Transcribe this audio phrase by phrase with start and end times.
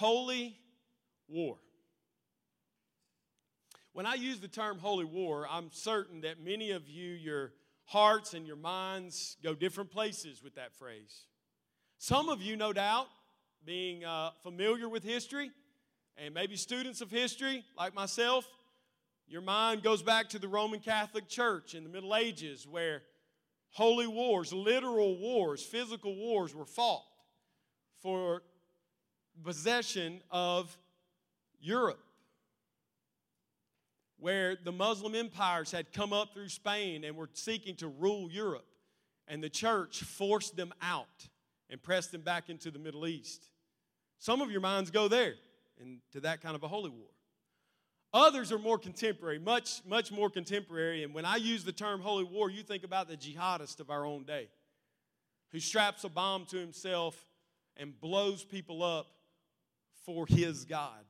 [0.00, 0.56] holy
[1.28, 1.58] war.
[3.92, 7.52] When I use the term holy war, I'm certain that many of you, your
[7.84, 11.26] hearts and your minds go different places with that phrase.
[11.98, 13.08] Some of you, no doubt,
[13.66, 15.50] being uh, familiar with history
[16.16, 18.48] and maybe students of history like myself,
[19.28, 23.02] your mind goes back to the Roman Catholic Church in the Middle Ages where
[23.72, 27.04] holy wars, literal wars, physical wars were fought
[28.00, 28.40] for
[29.42, 30.76] possession of
[31.60, 32.02] Europe,
[34.18, 38.66] where the Muslim empires had come up through Spain and were seeking to rule Europe,
[39.28, 41.28] and the church forced them out
[41.68, 43.48] and pressed them back into the Middle East.
[44.18, 45.34] Some of your minds go there
[45.80, 47.08] and to that kind of a holy war.
[48.12, 51.04] Others are more contemporary, much, much more contemporary.
[51.04, 54.04] And when I use the term holy war, you think about the jihadist of our
[54.04, 54.48] own day
[55.52, 57.24] who straps a bomb to himself
[57.76, 59.06] and blows people up
[60.12, 61.04] for his God.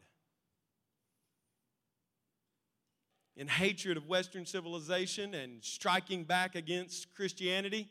[3.34, 7.88] In hatred of Western civilization and striking back against Christianity,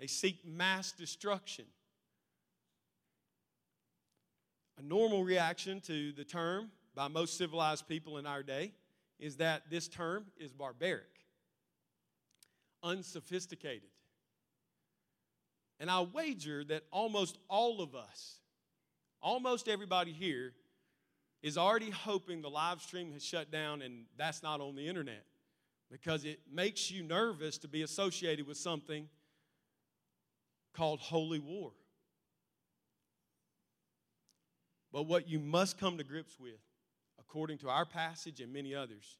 [0.00, 1.66] they seek mass destruction.
[4.76, 8.72] A normal reaction to the term by most civilized people in our day
[9.20, 11.26] is that this term is barbaric,
[12.82, 13.90] unsophisticated.
[15.78, 18.40] And I wager that almost all of us,
[19.22, 20.52] almost everybody here,
[21.42, 25.24] is already hoping the live stream has shut down and that's not on the internet
[25.90, 29.08] because it makes you nervous to be associated with something
[30.74, 31.72] called holy war.
[34.92, 36.60] But what you must come to grips with
[37.30, 39.16] according to our passage and many others,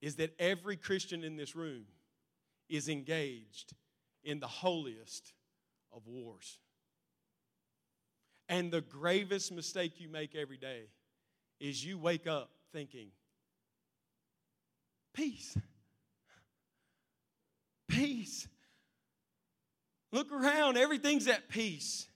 [0.00, 1.84] is that every Christian in this room
[2.68, 3.74] is engaged
[4.24, 5.32] in the holiest
[5.92, 6.58] of wars.
[8.48, 10.84] And the gravest mistake you make every day
[11.58, 13.08] is you wake up thinking,
[15.14, 15.56] peace.
[17.88, 18.46] Peace.
[20.12, 22.06] Look around, everything's at peace.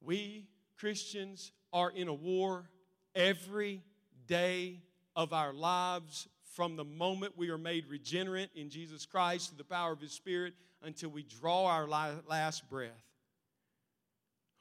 [0.00, 0.46] We
[0.78, 2.68] Christians are in a war
[3.14, 3.82] every
[4.26, 4.80] day
[5.14, 9.64] of our lives from the moment we are made regenerate in Jesus Christ through the
[9.64, 12.90] power of His Spirit until we draw our last breath.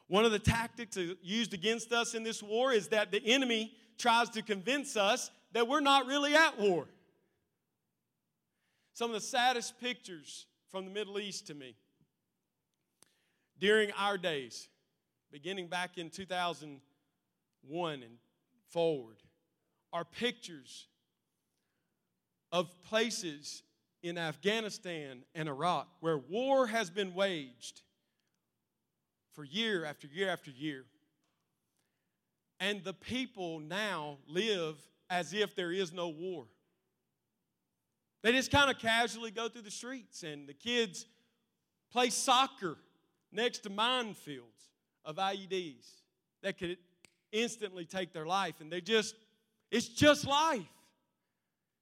[0.07, 4.29] One of the tactics used against us in this war is that the enemy tries
[4.31, 6.87] to convince us that we're not really at war.
[8.93, 11.75] Some of the saddest pictures from the Middle East to me
[13.59, 14.67] during our days
[15.31, 18.17] beginning back in 2001 and
[18.69, 19.17] forward,
[19.91, 20.87] are pictures
[22.51, 23.63] of places
[24.01, 27.81] in Afghanistan and Iraq where war has been waged
[29.33, 30.85] for year after year after year.
[32.59, 34.75] And the people now live
[35.09, 36.45] as if there is no war.
[38.21, 41.05] They just kind of casually go through the streets, and the kids
[41.91, 42.77] play soccer
[43.31, 44.71] next to minefields
[45.05, 45.87] of IEDs
[46.43, 46.77] that could
[47.31, 48.55] instantly take their life.
[48.59, 49.15] And they just,
[49.71, 50.61] it's just life.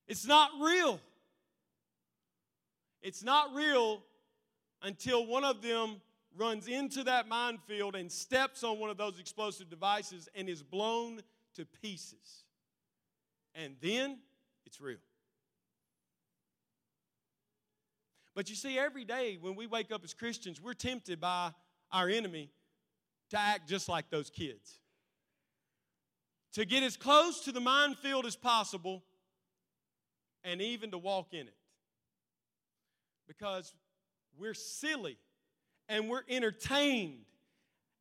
[0.08, 1.00] It's not real.
[3.02, 4.04] It's not real
[4.82, 6.02] until one of them
[6.36, 11.22] runs into that minefield and steps on one of those explosive devices and is blown
[11.56, 12.44] to pieces.
[13.56, 14.20] And then
[14.66, 14.98] it's real.
[18.36, 21.52] But you see, every day when we wake up as Christians, we're tempted by
[21.92, 22.52] our enemy
[23.32, 24.80] to act just like those kids.
[26.54, 29.04] To get as close to the minefield as possible
[30.44, 31.57] and even to walk in it.
[33.28, 33.74] Because
[34.38, 35.18] we're silly
[35.90, 37.26] and we're entertained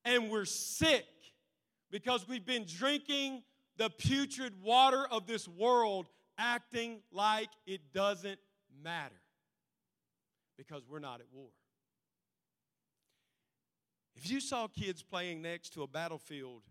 [0.05, 1.05] and we're sick
[1.91, 3.43] because we've been drinking
[3.77, 6.07] the putrid water of this world,
[6.39, 8.39] acting like it doesn't
[8.83, 9.21] matter
[10.57, 11.51] because we're not at war.
[14.15, 16.63] If you saw kids playing next to a battlefield,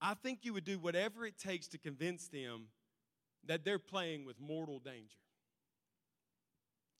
[0.00, 2.68] I think you would do whatever it takes to convince them
[3.46, 5.21] that they're playing with mortal danger.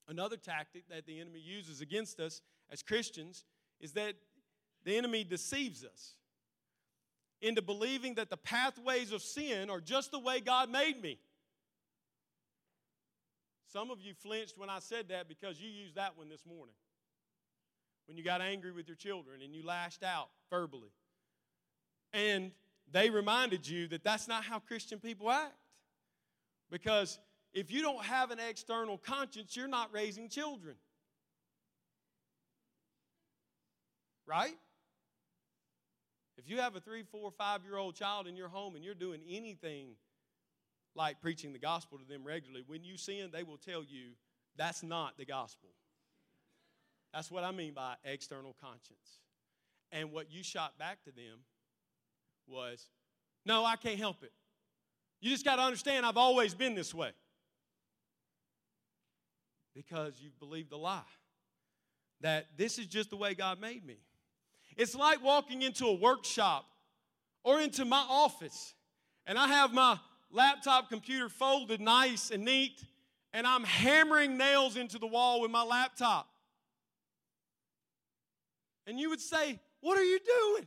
[0.08, 2.40] Another tactic that the enemy uses against us
[2.70, 3.44] as Christians
[3.81, 4.14] is that
[4.84, 6.14] the enemy deceives us
[7.40, 11.19] into believing that the pathways of sin are just the way God made me.
[13.72, 16.75] Some of you flinched when I said that because you used that one this morning
[18.06, 20.90] when you got angry with your children and you lashed out verbally.
[22.12, 22.50] And
[22.90, 25.55] they reminded you that that's not how Christian people act.
[26.70, 27.19] Because
[27.52, 30.76] if you don't have an external conscience, you're not raising children.
[34.32, 34.54] right?
[36.38, 38.94] If you have a three, four, five year old child in your home and you're
[38.94, 39.90] doing anything
[40.94, 44.12] like preaching the gospel to them regularly, when you sin, they will tell you
[44.56, 45.69] that's not the gospel.
[47.12, 49.20] That's what I mean by external conscience.
[49.90, 51.40] And what you shot back to them
[52.46, 52.88] was,
[53.44, 54.32] no, I can't help it.
[55.20, 57.12] You just got to understand I've always been this way.
[59.74, 61.02] Because you've believed the lie
[62.20, 63.98] that this is just the way God made me.
[64.76, 66.64] It's like walking into a workshop
[67.44, 68.74] or into my office,
[69.26, 69.98] and I have my
[70.30, 72.82] laptop computer folded nice and neat,
[73.32, 76.28] and I'm hammering nails into the wall with my laptop.
[78.86, 80.66] And you would say, What are you doing?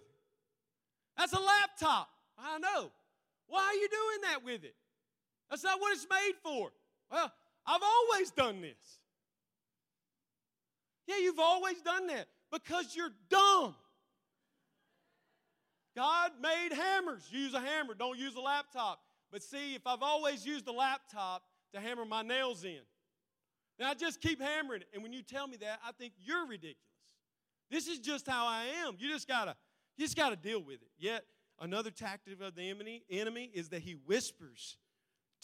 [1.17, 2.09] That's a laptop.
[2.37, 2.91] I know.
[3.47, 4.75] Why are you doing that with it?
[5.49, 6.71] That's not what it's made for.
[7.11, 7.31] Well,
[7.65, 8.99] I've always done this.
[11.07, 13.75] Yeah, you've always done that because you're dumb.
[15.95, 17.23] God made hammers.
[17.31, 18.99] Use a hammer, don't use a laptop.
[19.31, 22.79] But see, if I've always used a laptop to hammer my nails in,
[23.77, 24.87] then I just keep hammering it.
[24.93, 26.79] And when you tell me that, I think you're ridiculous.
[27.69, 28.95] This is just how I am.
[28.99, 29.55] You just gotta,
[29.97, 30.89] you just gotta deal with it.
[30.97, 31.23] Yet
[31.59, 34.77] another tactic of the enemy, enemy is that he whispers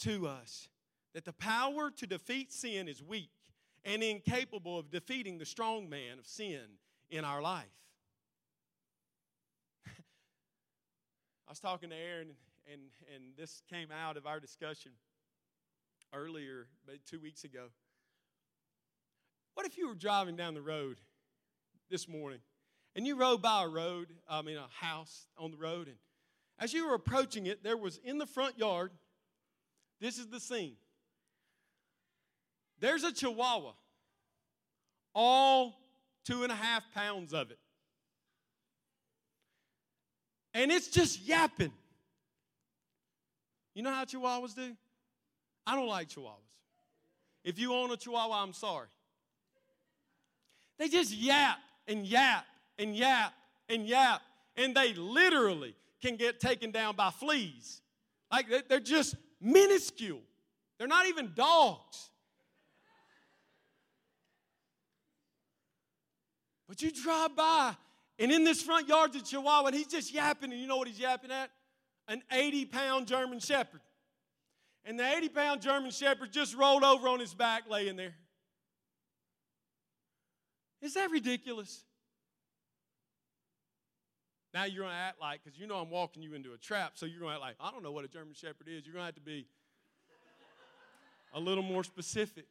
[0.00, 0.68] to us
[1.14, 3.30] that the power to defeat sin is weak
[3.84, 6.62] and incapable of defeating the strong man of sin
[7.10, 7.64] in our life.
[9.86, 12.30] I was talking to Aaron,
[12.72, 12.82] and,
[13.14, 14.92] and this came out of our discussion
[16.14, 17.68] earlier, but two weeks ago.
[19.54, 20.98] What if you were driving down the road
[21.90, 22.40] this morning
[22.96, 25.96] and you rode by a road, I mean, a house on the road, and
[26.58, 28.92] as you were approaching it, there was in the front yard,
[30.00, 30.76] this is the scene.
[32.82, 33.74] There's a chihuahua,
[35.14, 35.78] all
[36.24, 37.58] two and a half pounds of it.
[40.52, 41.72] And it's just yapping.
[43.74, 44.76] You know how chihuahuas do?
[45.64, 46.34] I don't like chihuahuas.
[47.44, 48.88] If you own a chihuahua, I'm sorry.
[50.76, 52.44] They just yap and yap
[52.78, 53.32] and yap
[53.68, 54.22] and yap,
[54.56, 57.80] and they literally can get taken down by fleas.
[58.32, 60.22] Like they're just minuscule.
[60.78, 62.08] They're not even dogs.
[66.72, 67.76] But you drive by,
[68.18, 70.88] and in this front yard's a Chihuahua, and he's just yapping, and you know what
[70.88, 71.50] he's yapping at?
[72.08, 73.82] An 80 pound German Shepherd.
[74.86, 78.14] And the 80 pound German Shepherd just rolled over on his back, laying there.
[80.80, 81.84] Is that ridiculous?
[84.54, 86.92] Now you're going to act like, because you know I'm walking you into a trap,
[86.94, 88.86] so you're going to act like, I don't know what a German Shepherd is.
[88.86, 89.46] You're going to have to be
[91.34, 92.46] a little more specific.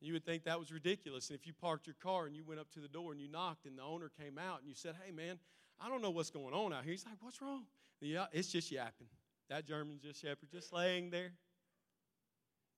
[0.00, 1.30] You would think that was ridiculous.
[1.30, 3.28] And if you parked your car and you went up to the door and you
[3.28, 5.38] knocked and the owner came out and you said, Hey, man,
[5.80, 6.92] I don't know what's going on out here.
[6.92, 7.64] He's like, What's wrong?
[8.00, 9.08] Yeah, it's just yapping.
[9.48, 11.32] That German just shepherd just laying there.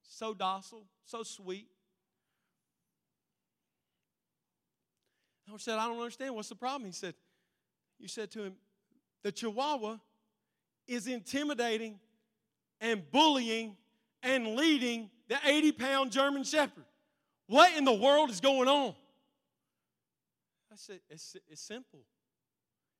[0.02, 1.68] So docile, so sweet.
[5.52, 6.34] I said, I don't understand.
[6.34, 6.86] What's the problem?
[6.86, 7.14] He said,
[7.98, 8.54] You said to him,
[9.22, 9.98] the Chihuahua
[10.86, 11.98] is intimidating
[12.80, 13.76] and bullying
[14.22, 16.84] and leading the 80 pound German Shepherd.
[17.50, 18.94] What in the world is going on?
[20.72, 22.04] I said, it's, it's simple.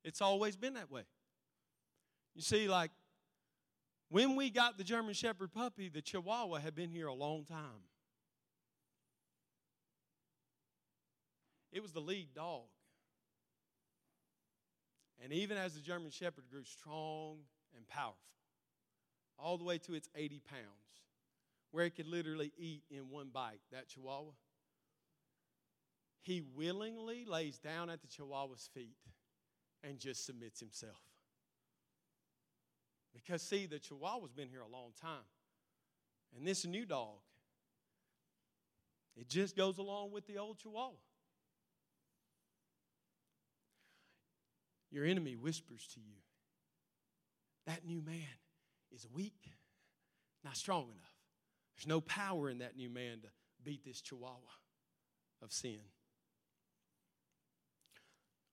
[0.03, 1.03] It's always been that way.
[2.35, 2.91] You see, like
[4.09, 7.85] when we got the German Shepherd puppy, the Chihuahua had been here a long time.
[11.71, 12.65] It was the lead dog.
[15.23, 17.37] And even as the German Shepherd grew strong
[17.77, 18.17] and powerful,
[19.39, 20.91] all the way to its 80 pounds,
[21.73, 24.33] where he could literally eat in one bite, that Chihuahua,
[26.23, 28.97] he willingly lays down at the Chihuahua's feet
[29.83, 31.01] and just submits himself.
[33.15, 35.25] Because, see, the Chihuahua's been here a long time.
[36.37, 37.19] And this new dog,
[39.17, 40.97] it just goes along with the old Chihuahua.
[44.91, 46.17] Your enemy whispers to you,
[47.67, 48.39] that new man
[48.93, 49.53] is weak,
[50.45, 51.10] not strong enough.
[51.81, 53.29] There's no power in that new man to
[53.65, 54.37] beat this chihuahua
[55.41, 55.81] of sin.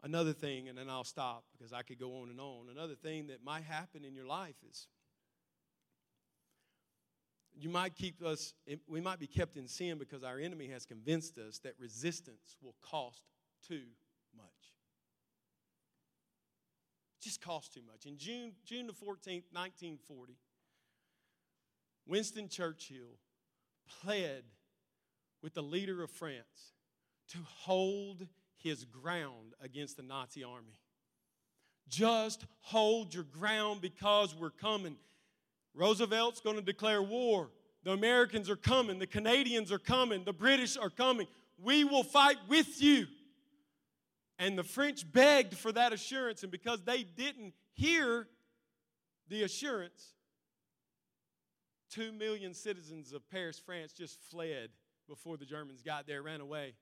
[0.02, 2.68] Another thing, and then I'll stop because I could go on and on.
[2.72, 4.88] Another thing that might happen in your life is
[7.54, 8.54] you might keep us,
[8.88, 12.76] we might be kept in sin because our enemy has convinced us that resistance will
[12.82, 13.24] cost
[13.68, 13.84] too
[14.38, 14.46] much.
[17.20, 18.06] just cost too much.
[18.06, 20.38] In June, June the 14th, 1940,
[22.08, 23.20] Winston Churchill
[24.02, 24.44] pled
[25.42, 26.74] with the leader of France
[27.30, 30.80] to hold his ground against the Nazi army.
[31.88, 34.98] Just hold your ground because we're coming.
[35.74, 37.50] Roosevelt's going to declare war.
[37.84, 39.00] The Americans are coming.
[39.00, 40.24] The Canadians are coming.
[40.24, 41.28] The British are coming.
[41.58, 43.08] We will fight with you.
[44.40, 48.28] And the French begged for that assurance, and because they didn't hear
[49.30, 50.14] the assurance,
[51.90, 54.70] two million citizens of Paris, France just fled
[55.08, 56.74] before the Germans got there, ran away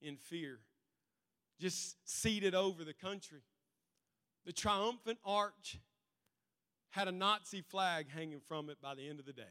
[0.00, 0.60] in fear,
[1.60, 3.42] just ceded over the country.
[4.44, 5.78] The triumphant arch
[6.90, 9.42] had a Nazi flag hanging from it by the end of the day.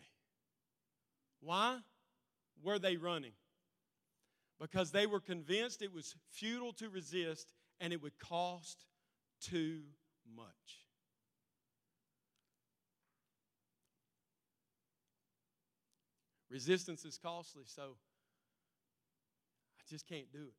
[1.41, 1.79] Why
[2.61, 3.33] were they running?
[4.61, 8.85] Because they were convinced it was futile to resist and it would cost
[9.41, 9.81] too
[10.35, 10.82] much.
[16.53, 17.95] Resistance is costly, so
[19.79, 20.53] I just can't do it.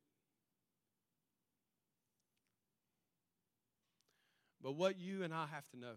[4.60, 5.94] But what you and I have to know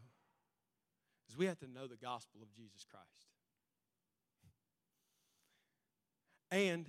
[1.28, 3.08] is we have to know the gospel of Jesus Christ.
[6.52, 6.86] And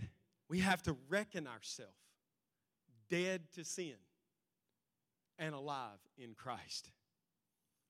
[0.50, 1.92] we have to reckon ourselves
[3.08, 3.96] dead to sin
[5.38, 6.90] and alive in Christ.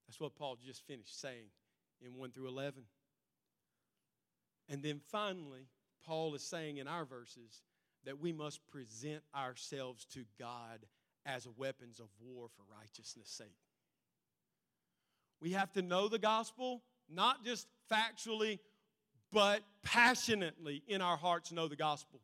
[0.06, 1.48] That's what Paul just finished saying
[2.00, 2.84] in 1 through 11.
[4.68, 5.66] And then finally,
[6.04, 7.62] Paul is saying in our verses
[8.04, 10.86] that we must present ourselves to God
[11.26, 13.48] as weapons of war for righteousness' sake.
[15.40, 18.58] We have to know the gospel, not just factually,
[19.32, 22.20] but passionately in our hearts know the gospel.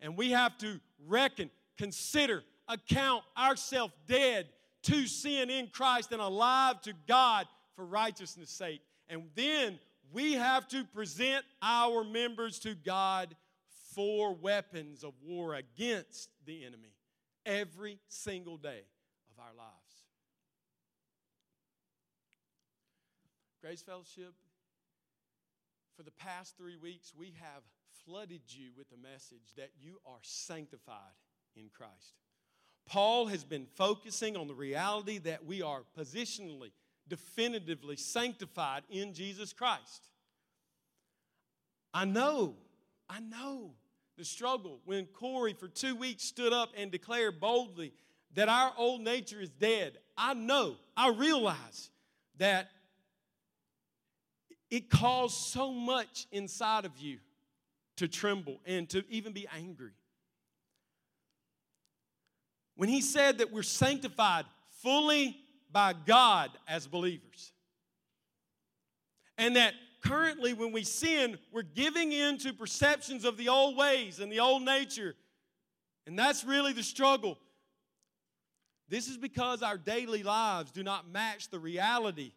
[0.00, 4.48] And we have to reckon, consider, account ourselves dead
[4.84, 8.80] to sin in Christ and alive to God for righteousness' sake.
[9.08, 9.78] And then
[10.12, 13.34] we have to present our members to God
[13.94, 16.94] for weapons of war against the enemy
[17.44, 18.82] every single day
[19.30, 19.72] of our lives.
[23.62, 24.34] Grace Fellowship,
[25.96, 27.62] for the past three weeks, we have
[28.04, 30.96] flooded you with the message that you are sanctified
[31.56, 32.14] in Christ.
[32.86, 36.70] Paul has been focusing on the reality that we are positionally,
[37.08, 40.08] definitively sanctified in Jesus Christ.
[41.94, 42.56] I know,
[43.08, 43.72] I know
[44.18, 47.92] the struggle when Corey for two weeks stood up and declared boldly
[48.34, 49.98] that our old nature is dead.
[50.16, 51.90] I know, I realize
[52.38, 52.70] that
[54.70, 57.18] it caused so much inside of you
[57.96, 59.92] to tremble and to even be angry.
[62.74, 64.44] When he said that we're sanctified
[64.82, 65.36] fully
[65.70, 67.52] by God as believers,
[69.38, 74.20] and that currently when we sin, we're giving in to perceptions of the old ways
[74.20, 75.14] and the old nature,
[76.06, 77.38] and that's really the struggle.
[78.88, 82.32] This is because our daily lives do not match the reality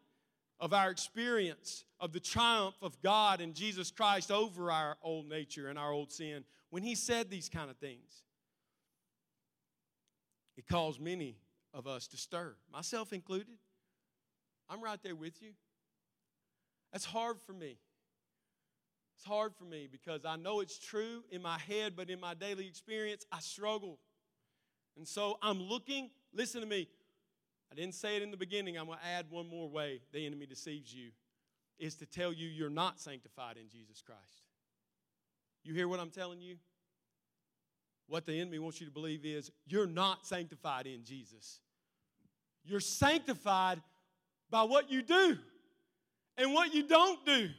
[0.59, 5.69] of our experience of the triumph of God and Jesus Christ over our old nature
[5.69, 8.23] and our old sin, when he said these kind of things,
[10.57, 11.37] it caused many
[11.73, 13.57] of us to stir, myself included.
[14.69, 15.51] I'm right there with you.
[16.91, 17.77] That's hard for me.
[19.15, 22.33] It's hard for me because I know it's true in my head, but in my
[22.33, 23.99] daily experience, I struggle.
[24.97, 26.87] And so I'm looking, listen to me.
[27.71, 28.77] I didn't say it in the beginning.
[28.77, 31.09] I'm going to add one more way the enemy deceives you
[31.77, 34.43] is to tell you you're not sanctified in Jesus Christ.
[35.63, 36.55] You hear what I'm telling you?
[38.09, 41.59] What the enemy wants you to believe is you're not sanctified in Jesus.
[42.65, 43.81] You're sanctified
[44.49, 45.37] by what you do
[46.35, 47.49] and what you don't do.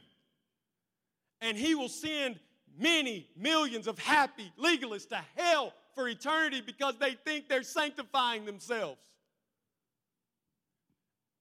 [1.39, 2.37] And he will send
[2.77, 8.99] many millions of happy legalists to hell for eternity because they think they're sanctifying themselves.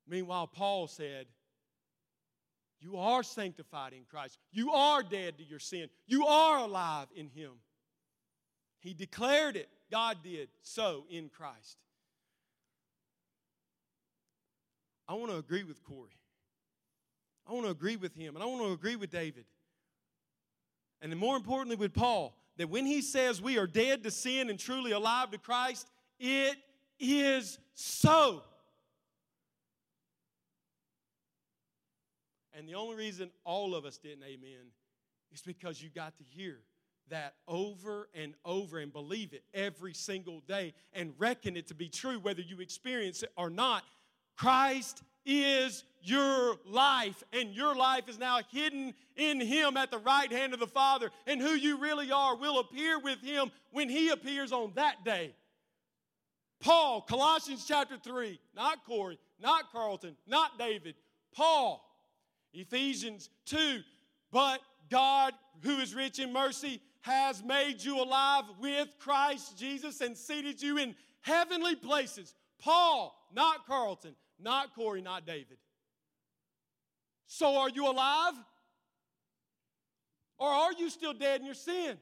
[0.06, 1.26] Meanwhile, Paul said,
[2.80, 4.38] you are sanctified in Christ.
[4.52, 5.88] You are dead to your sin.
[6.06, 7.50] You are alive in Him.
[8.80, 9.68] He declared it.
[9.90, 11.76] God did so in Christ.
[15.08, 16.16] I want to agree with Corey.
[17.46, 19.44] I want to agree with him, and I want to agree with David.
[21.02, 24.58] And more importantly, with Paul, that when he says we are dead to sin and
[24.58, 26.56] truly alive to Christ, it
[26.98, 28.42] is so.
[32.54, 34.72] And the only reason all of us didn't amen
[35.32, 36.58] is because you got to hear
[37.10, 41.88] that over and over and believe it every single day and reckon it to be
[41.88, 43.84] true, whether you experience it or not.
[44.36, 50.32] Christ is your life, and your life is now hidden in Him at the right
[50.32, 51.10] hand of the Father.
[51.26, 55.34] And who you really are will appear with Him when He appears on that day.
[56.60, 60.94] Paul, Colossians chapter 3, not Corey, not Carlton, not David,
[61.34, 61.86] Paul.
[62.52, 63.80] Ephesians 2,
[64.32, 70.16] but God, who is rich in mercy, has made you alive with Christ Jesus and
[70.16, 72.34] seated you in heavenly places.
[72.58, 75.58] Paul, not Carlton, not Corey, not David.
[77.26, 78.34] So are you alive?
[80.38, 81.98] Or are you still dead in your sins?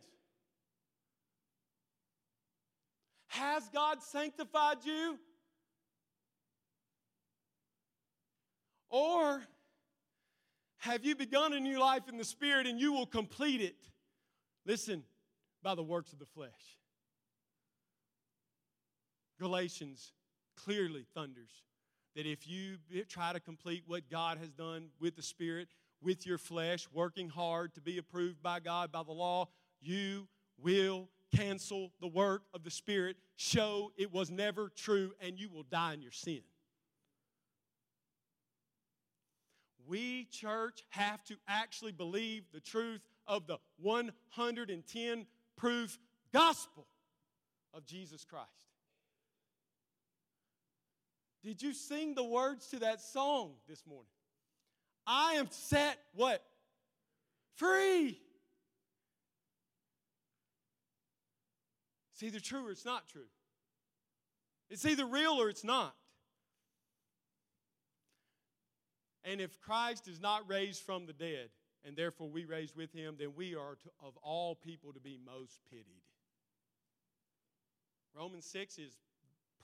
[3.29, 5.19] Has God sanctified you?
[8.91, 9.43] Or
[10.79, 13.77] have you begun a new life in the Spirit and you will complete it?
[14.69, 15.03] Listen,
[15.63, 16.77] by the works of the flesh.
[19.41, 20.13] Galatians
[20.63, 21.65] clearly thunders
[22.15, 22.77] that if you
[23.09, 25.69] try to complete what God has done with the Spirit,
[26.03, 29.49] with your flesh, working hard to be approved by God, by the law,
[29.81, 30.29] you
[30.61, 35.63] will cancel the work of the Spirit, show it was never true, and you will
[35.63, 36.41] die in your sin.
[39.87, 45.99] We, church, have to actually believe the truth of the 110 proof
[46.33, 46.87] gospel
[47.73, 48.49] of Jesus Christ.
[51.45, 54.11] Did you sing the words to that song this morning?
[55.07, 56.43] I am set what?
[57.55, 58.19] Free.
[62.13, 63.29] It's either true or it's not true.
[64.71, 65.95] It's either real or it's not.
[69.25, 71.51] And if Christ is not raised from the dead,
[71.89, 75.19] and therefore we raised with him, then we are to, of all people to be
[75.25, 76.03] most pitied.
[78.15, 78.99] Romans 6 is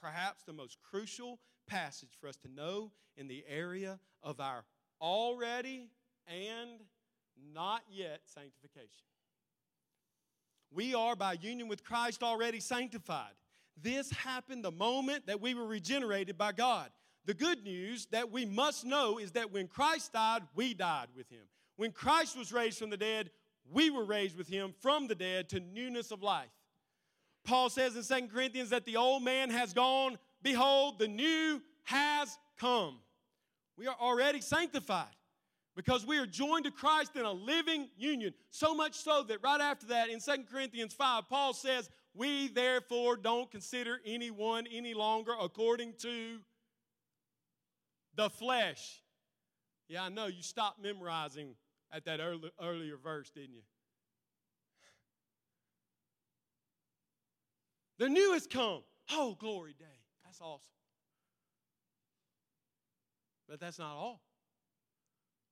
[0.01, 4.65] perhaps the most crucial passage for us to know in the area of our
[4.99, 5.91] already
[6.27, 6.81] and
[7.53, 9.05] not yet sanctification.
[10.73, 13.33] We are, by union with Christ, already sanctified.
[13.79, 16.89] This happened the moment that we were regenerated by God.
[17.25, 21.29] The good news that we must know is that when Christ died, we died with
[21.29, 21.45] him.
[21.77, 23.31] When Christ was raised from the dead,
[23.71, 26.49] we were raised with him from the dead to newness of life.
[27.43, 32.37] Paul says in 2 Corinthians that the old man has gone, behold, the new has
[32.59, 32.97] come.
[33.77, 35.07] We are already sanctified
[35.75, 38.33] because we are joined to Christ in a living union.
[38.49, 43.17] So much so that right after that, in 2 Corinthians 5, Paul says, We therefore
[43.17, 46.39] don't consider anyone any longer according to
[48.15, 49.01] the flesh.
[49.87, 51.55] Yeah, I know you stopped memorizing
[51.95, 53.61] at that early, earlier verse, didn't you?
[57.97, 58.81] The new has come.
[59.11, 59.85] Oh, glory day.
[60.25, 60.59] That's awesome.
[63.47, 64.21] But that's not all.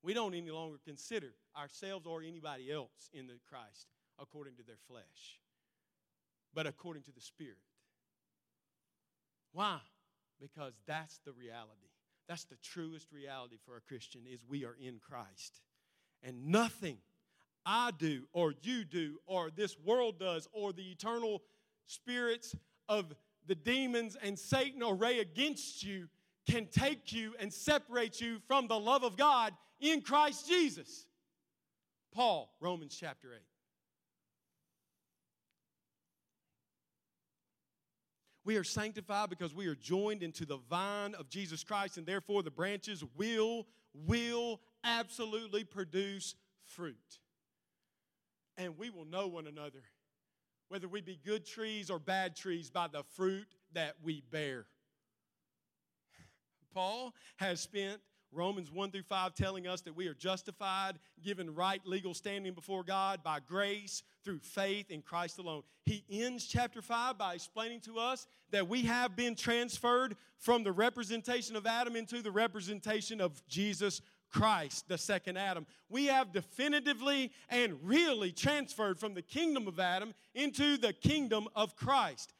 [0.02, 3.86] We don't any longer consider ourselves or anybody else in the Christ
[4.20, 5.40] according to their flesh,
[6.52, 7.56] but according to the Spirit.
[9.52, 9.78] Why?
[10.38, 11.88] Because that's the reality.
[12.28, 15.62] That's the truest reality for a Christian is we are in Christ.
[16.24, 16.96] And nothing
[17.66, 21.42] I do or you do or this world does or the eternal
[21.86, 22.56] spirits
[22.88, 23.14] of
[23.46, 26.08] the demons and Satan array against you
[26.48, 31.06] can take you and separate you from the love of God in Christ Jesus.
[32.12, 33.40] Paul, Romans chapter 8.
[38.44, 42.42] We are sanctified because we are joined into the vine of Jesus Christ, and therefore
[42.42, 47.18] the branches will, will absolutely produce fruit.
[48.56, 49.82] And we will know one another,
[50.68, 54.66] whether we be good trees or bad trees, by the fruit that we bear.
[56.72, 58.00] Paul has spent
[58.34, 62.82] Romans 1 through 5 telling us that we are justified, given right legal standing before
[62.82, 65.62] God by grace through faith in Christ alone.
[65.84, 70.72] He ends chapter 5 by explaining to us that we have been transferred from the
[70.72, 75.66] representation of Adam into the representation of Jesus Christ, the second Adam.
[75.88, 81.76] We have definitively and really transferred from the kingdom of Adam into the kingdom of
[81.76, 82.32] Christ.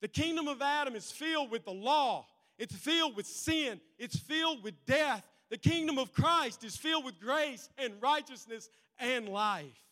[0.00, 2.26] The kingdom of Adam is filled with the law
[2.58, 5.26] it's filled with sin, it's filled with death.
[5.50, 9.84] The kingdom of Christ is filled with grace and righteousness and life.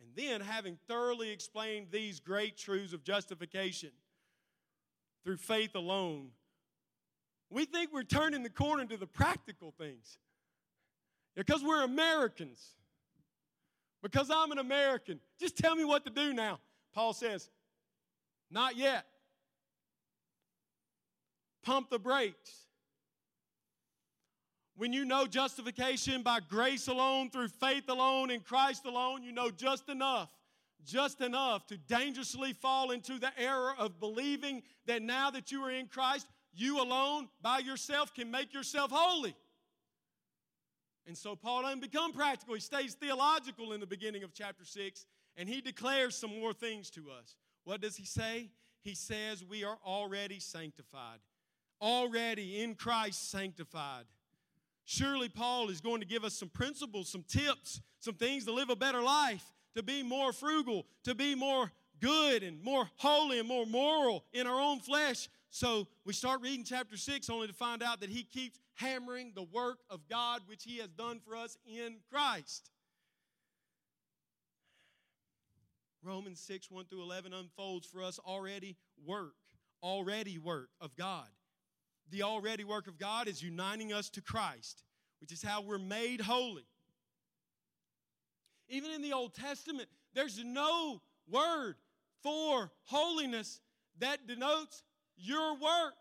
[0.00, 3.90] And then, having thoroughly explained these great truths of justification
[5.24, 6.30] through faith alone,
[7.50, 10.18] we think we're turning the corner to the practical things.
[11.34, 12.60] Because we're Americans.
[14.02, 15.20] Because I'm an American.
[15.38, 16.58] Just tell me what to do now.
[16.92, 17.48] Paul says,
[18.50, 19.06] Not yet
[21.62, 22.66] pump the brakes.
[24.76, 29.50] When you know justification by grace alone, through faith alone, in Christ alone, you know
[29.50, 30.30] just enough.
[30.84, 35.70] just enough to dangerously fall into the error of believing that now that you are
[35.70, 39.36] in Christ, you alone by yourself can make yourself holy.
[41.06, 42.54] And so Paul doesn't become practical.
[42.54, 45.06] He stays theological in the beginning of chapter 6,
[45.36, 47.36] and he declares some more things to us.
[47.64, 48.50] What does he say?
[48.82, 51.20] He says, We are already sanctified,
[51.80, 54.04] already in Christ sanctified.
[54.92, 58.68] Surely Paul is going to give us some principles, some tips, some things to live
[58.68, 59.42] a better life,
[59.74, 64.46] to be more frugal, to be more good and more holy and more moral in
[64.46, 65.30] our own flesh.
[65.48, 69.44] So we start reading chapter 6 only to find out that he keeps hammering the
[69.44, 72.68] work of God which he has done for us in Christ.
[76.02, 78.76] Romans 6, 1 through 11 unfolds for us already
[79.06, 79.36] work,
[79.82, 81.28] already work of God.
[82.12, 84.84] The already work of God is uniting us to Christ,
[85.22, 86.66] which is how we're made holy.
[88.68, 91.76] Even in the Old Testament, there's no word
[92.22, 93.60] for holiness
[93.98, 94.82] that denotes
[95.16, 95.94] your work.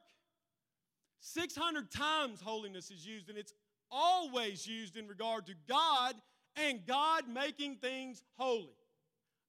[1.21, 3.53] 600 times holiness is used, and it's
[3.89, 6.15] always used in regard to God
[6.57, 8.75] and God making things holy.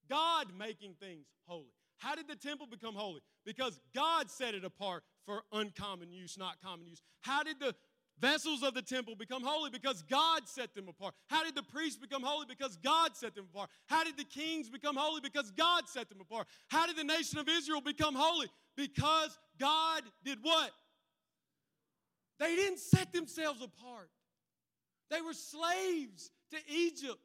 [0.08, 1.72] God making things holy.
[1.96, 3.20] How did the temple become holy?
[3.44, 7.00] Because God set it apart for uncommon use, not common use.
[7.20, 7.74] How did the
[8.18, 9.70] vessels of the temple become holy?
[9.70, 11.14] Because God set them apart.
[11.28, 12.46] How did the priests become holy?
[12.48, 13.70] Because God set them apart.
[13.86, 15.20] How did the kings become holy?
[15.20, 16.46] Because God set them apart.
[16.68, 18.48] How did the nation of Israel become holy?
[18.76, 20.70] Because God did what?
[22.38, 24.10] They didn't set themselves apart.
[25.10, 27.18] They were slaves to Egypt.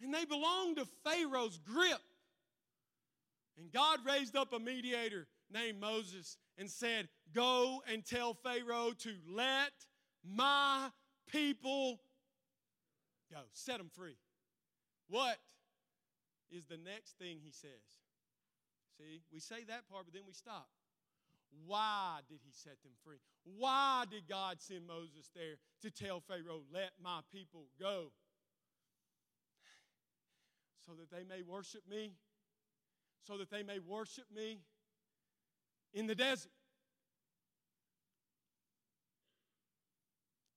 [0.00, 2.00] And they belonged to Pharaoh's grip.
[3.58, 9.14] And God raised up a mediator named Moses and said, Go and tell Pharaoh to
[9.28, 9.72] let
[10.24, 10.88] my
[11.30, 12.00] people
[13.30, 13.40] go.
[13.52, 14.16] Set them free.
[15.08, 15.38] What
[16.50, 17.70] is the next thing he says?
[18.98, 20.68] See, we say that part, but then we stop.
[21.66, 23.18] Why did he set them free?
[23.44, 28.06] Why did God send Moses there to tell Pharaoh, Let my people go?
[30.86, 32.12] So that they may worship me,
[33.26, 34.58] so that they may worship me
[35.94, 36.50] in the desert.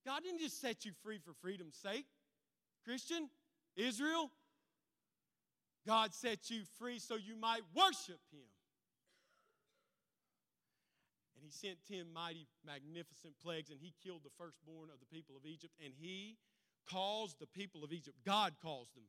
[0.06, 2.06] God didn't just set you free for freedom's sake.
[2.84, 3.30] Christian,
[3.76, 4.32] Israel,
[5.86, 8.48] God set you free so you might worship Him.
[11.36, 15.36] And He sent 10 mighty, magnificent plagues, and He killed the firstborn of the people
[15.36, 16.38] of Egypt, and He
[16.90, 19.04] caused the people of Egypt, God caused them,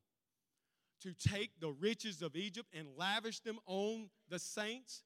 [1.03, 5.05] to take the riches of Egypt and lavish them on the saints,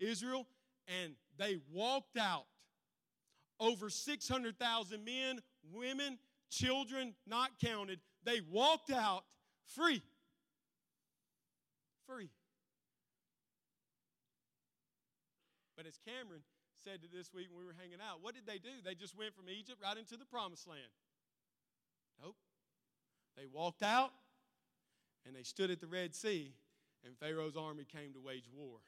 [0.00, 0.46] Israel,
[0.88, 2.46] and they walked out.
[3.60, 5.40] Over 600,000 men,
[5.72, 6.18] women,
[6.50, 9.24] children not counted, they walked out
[9.74, 10.02] free.
[12.06, 12.30] Free.
[15.76, 16.42] But as Cameron
[16.84, 18.70] said to this week when we were hanging out, what did they do?
[18.84, 20.80] They just went from Egypt right into the promised land.
[22.22, 22.36] Nope.
[23.36, 24.10] They walked out
[25.26, 26.54] and they stood at the Red Sea,
[27.04, 28.78] and Pharaoh's army came to wage war.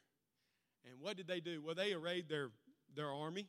[0.85, 1.63] And what did they do?
[1.65, 2.51] Well, they arrayed their,
[2.95, 3.49] their army.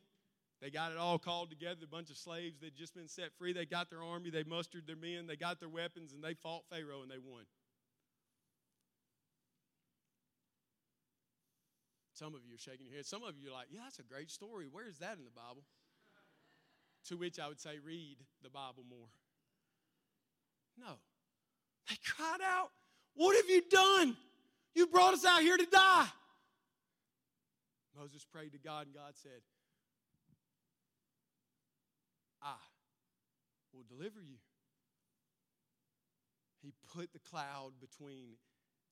[0.60, 2.58] They got it all called together, a bunch of slaves.
[2.60, 3.52] They'd just been set free.
[3.52, 6.62] They got their army, they mustered their men, they got their weapons, and they fought
[6.70, 7.44] Pharaoh and they won.
[12.14, 13.06] Some of you are shaking your head.
[13.06, 14.66] Some of you are like, yeah, that's a great story.
[14.70, 15.64] Where is that in the Bible?
[17.08, 19.08] to which I would say, read the Bible more.
[20.78, 20.94] No.
[21.88, 22.70] They cried out,
[23.14, 24.16] What have you done?
[24.74, 26.06] You brought us out here to die.
[27.96, 29.40] Moses prayed to God, and God said,
[32.42, 32.60] I
[33.72, 34.36] will deliver you.
[36.60, 38.36] He put the cloud between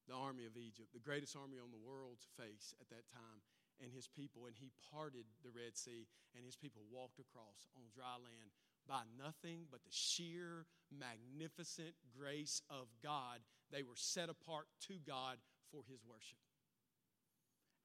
[0.09, 3.41] the army of Egypt, the greatest army on the world's face at that time,
[3.81, 7.91] and his people, and he parted the Red Sea, and his people walked across on
[7.95, 8.51] dry land
[8.87, 13.41] by nothing but the sheer, magnificent grace of God.
[13.71, 15.39] They were set apart to God
[15.71, 16.39] for his worship.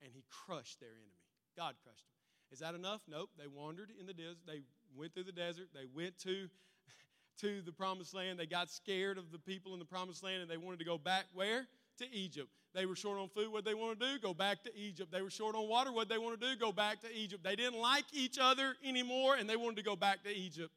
[0.02, 1.22] And he crushed their enemy.
[1.56, 2.18] God crushed them.
[2.52, 3.02] Is that enough?
[3.08, 3.30] Nope.
[3.38, 4.38] They wandered in the desert.
[4.46, 4.62] They
[4.96, 5.70] went through the desert.
[5.74, 6.48] They went to,
[7.42, 8.40] to the promised land.
[8.40, 10.98] They got scared of the people in the promised land and they wanted to go
[10.98, 11.68] back where?
[12.00, 12.50] To Egypt.
[12.74, 13.52] They were short on food.
[13.52, 14.20] What they want to do?
[14.20, 15.12] Go back to Egypt.
[15.12, 15.92] They were short on water.
[15.92, 16.56] What they want to do?
[16.60, 17.44] Go back to Egypt.
[17.44, 20.72] They didn't like each other anymore and they wanted to go back to Egypt.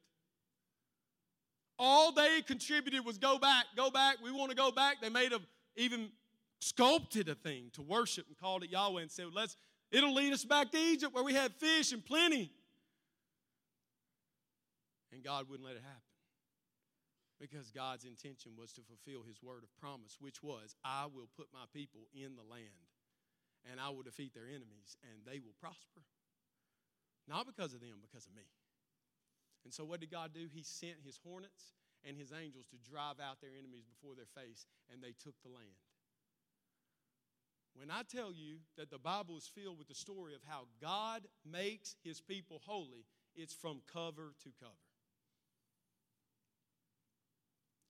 [1.77, 4.17] All they contributed was go back, go back.
[4.23, 5.01] We want to go back.
[5.01, 5.39] They made a
[5.75, 6.09] even
[6.61, 9.57] sculpted a thing to worship and called it Yahweh and said, let's,
[9.91, 12.51] it'll lead us back to Egypt where we had fish and plenty.
[15.11, 16.01] And God wouldn't let it happen.
[17.41, 21.47] Because God's intention was to fulfill his word of promise, which was, I will put
[21.51, 22.85] my people in the land
[23.69, 26.05] and I will defeat their enemies and they will prosper.
[27.27, 28.45] Not because of them, because of me.
[29.65, 30.49] And so, what did God do?
[30.49, 31.73] He sent his hornets
[32.05, 35.53] and his angels to drive out their enemies before their face, and they took the
[35.53, 35.77] land.
[37.73, 41.23] When I tell you that the Bible is filled with the story of how God
[41.49, 43.05] makes his people holy,
[43.35, 44.73] it's from cover to cover.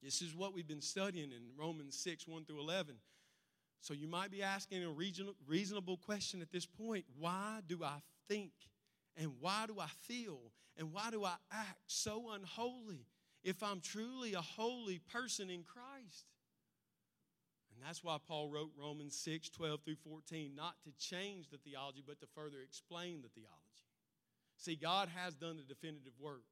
[0.03, 2.95] This is what we've been studying in Romans 6 1 through 11.
[3.81, 4.89] So you might be asking a
[5.47, 8.51] reasonable question at this point why do I think
[9.17, 10.39] and why do I feel
[10.77, 13.05] and why do I act so unholy
[13.43, 16.25] if I'm truly a holy person in Christ?
[17.81, 22.03] And that's why Paul wrote Romans 6 12 through 14, not to change the theology,
[22.05, 23.57] but to further explain the theology.
[24.55, 26.43] See, God has done the definitive work,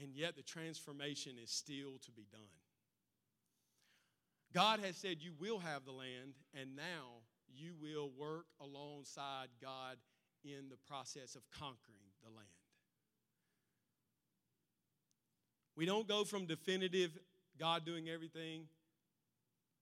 [0.00, 2.40] and yet the transformation is still to be done.
[4.54, 9.96] God has said you will have the land, and now you will work alongside God
[10.44, 12.46] in the process of conquering the land.
[15.74, 17.18] We don't go from definitive
[17.58, 18.66] God doing everything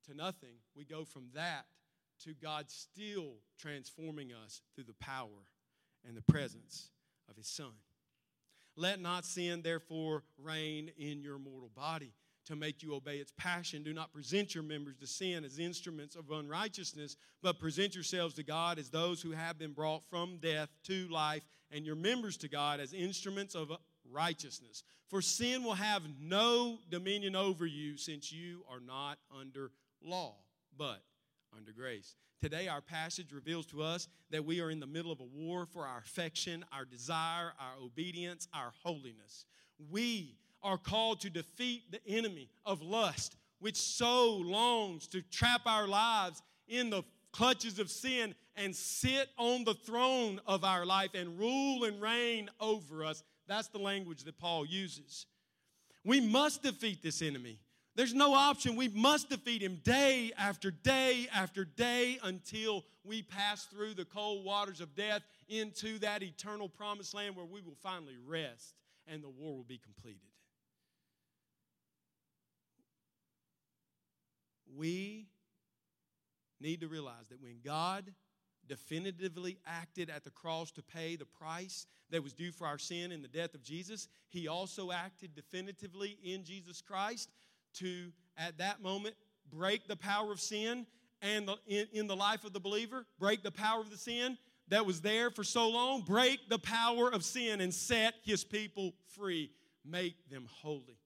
[0.09, 0.57] to nothing.
[0.77, 1.67] We go from that
[2.25, 5.47] to God still transforming us through the power
[6.07, 6.91] and the presence
[7.29, 7.73] of His Son.
[8.77, 12.13] Let not sin, therefore, reign in your mortal body
[12.47, 13.83] to make you obey its passion.
[13.83, 18.43] Do not present your members to sin as instruments of unrighteousness, but present yourselves to
[18.43, 22.49] God as those who have been brought from death to life, and your members to
[22.49, 23.71] God as instruments of
[24.11, 24.83] righteousness.
[25.11, 29.71] For sin will have no dominion over you, since you are not under
[30.03, 30.37] law,
[30.77, 31.03] but
[31.57, 32.17] under grace.
[32.41, 35.67] Today, our passage reveals to us that we are in the middle of a war
[35.67, 39.45] for our affection, our desire, our obedience, our holiness.
[39.91, 45.89] We are called to defeat the enemy of lust, which so longs to trap our
[45.89, 51.39] lives in the clutches of sin and sit on the throne of our life and
[51.39, 53.23] rule and reign over us.
[53.47, 55.27] That's the language that Paul uses.
[56.05, 57.59] We must defeat this enemy.
[57.99, 58.77] There's no option.
[58.77, 64.45] We must defeat him day after day after day until we pass through the cold
[64.45, 68.75] waters of death into that eternal promised land where we will finally rest
[69.09, 70.21] and the war will be completed.
[74.79, 75.27] we
[76.61, 78.13] need to realize that when God
[78.67, 83.13] definitively acted at the cross to pay the price that was due for our sin
[83.13, 87.31] in the death of Jesus, He also acted definitively in Jesus Christ
[87.79, 89.15] to, at that moment,
[89.51, 90.87] break the power of sin
[91.23, 94.39] and the, in, in the life of the believer, break the power of the sin
[94.69, 98.93] that was there for so long, break the power of sin and set His people
[99.09, 99.51] free,
[99.85, 100.99] make them holy.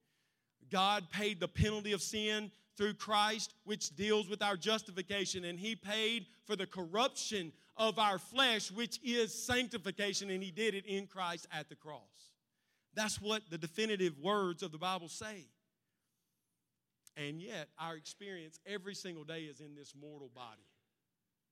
[0.70, 5.44] God paid the penalty of sin through Christ, which deals with our justification.
[5.44, 10.74] And He paid for the corruption of our flesh, which is sanctification, and He did
[10.74, 12.00] it in Christ at the cross.
[12.94, 15.46] That's what the definitive words of the Bible say.
[17.16, 20.66] And yet, our experience every single day is in this mortal body,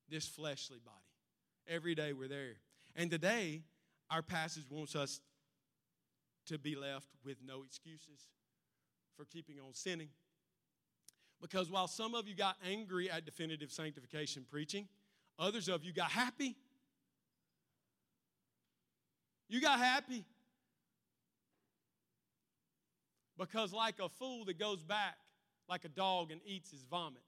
[0.09, 0.97] this fleshly body.
[1.69, 2.57] Every day we're there.
[2.97, 3.63] And today,
[4.11, 5.21] our passage wants us
[6.47, 8.29] to be left with no excuses
[9.17, 10.09] for keeping on sinning
[11.41, 14.89] because while some of you got angry at definitive sanctification preaching,
[15.39, 16.57] others of you got happy.
[19.49, 20.25] You got happy.
[23.39, 25.17] Because, like a fool that goes back
[25.71, 27.23] like a dog and eats his vomit,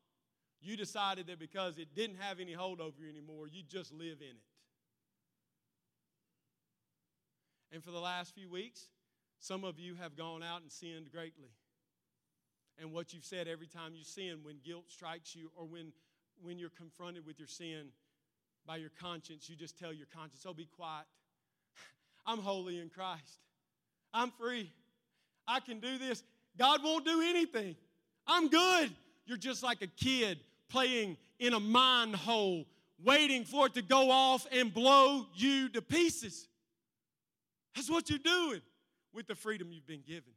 [0.61, 4.19] you decided that because it didn't have any hold over you anymore, you just live
[4.21, 4.43] in it.
[7.73, 8.89] And for the last few weeks,
[9.39, 11.53] some of you have gone out and sinned greatly
[12.81, 15.93] and what you've said every time you sin when guilt strikes you or when,
[16.43, 17.89] when you're confronted with your sin
[18.67, 21.07] by your conscience, you just tell your conscience, oh, be quiet.
[22.27, 23.41] I'm holy in Christ.
[24.15, 24.71] I'm free.
[25.47, 26.23] I can do this.
[26.59, 27.77] God won't do anything.
[28.27, 28.93] I'm good.
[29.27, 32.67] You're just like a kid playing in a mine hole,
[33.03, 36.49] waiting for it to go off and blow you to pieces.
[37.75, 38.61] That's what you're doing
[39.13, 40.33] with the freedom you've been given.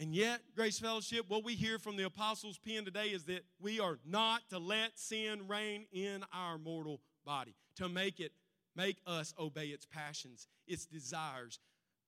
[0.00, 3.80] And yet, Grace Fellowship, what we hear from the Apostles' pen today is that we
[3.80, 8.32] are not to let sin reign in our mortal body, to make it
[8.76, 11.58] make us obey its passions, its desires.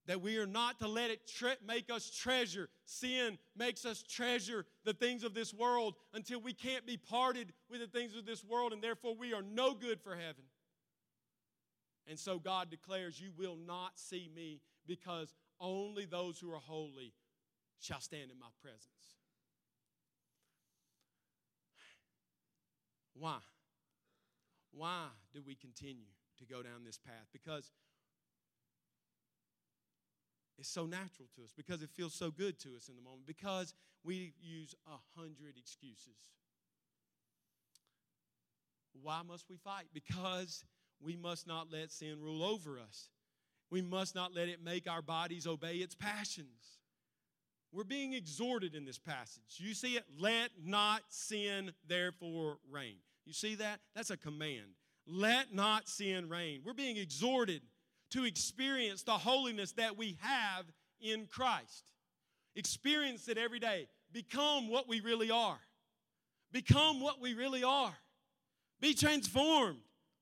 [0.07, 2.69] That we are not to let it tre- make us treasure.
[2.85, 7.81] Sin makes us treasure the things of this world until we can't be parted with
[7.81, 10.45] the things of this world, and therefore we are no good for heaven.
[12.09, 17.13] And so God declares, You will not see me because only those who are holy
[17.79, 18.85] shall stand in my presence.
[23.15, 23.39] Why?
[24.73, 26.09] Why do we continue
[26.39, 27.29] to go down this path?
[27.33, 27.71] Because
[30.61, 33.27] it's so natural to us, because it feels so good to us in the moment,
[33.27, 36.17] because we use a hundred excuses.
[39.03, 39.87] Why must we fight?
[39.95, 40.65] Because
[41.03, 43.09] we must not let sin rule over us.
[43.71, 46.79] We must not let it make our bodies obey its passions.
[47.73, 49.59] We're being exhorted in this passage.
[49.59, 50.05] You see it?
[50.19, 52.97] Let not sin therefore reign.
[53.25, 53.81] You see that?
[53.95, 54.75] That's a command.
[55.07, 56.63] Let not sin reign.
[56.65, 57.63] We're being exhorted
[58.11, 60.65] to experience the holiness that we have
[61.01, 61.93] in Christ.
[62.57, 63.89] Experience it every day.
[64.13, 65.59] Become what we really are.
[66.53, 67.95] Become what we really are.
[68.81, 69.79] Be transformed.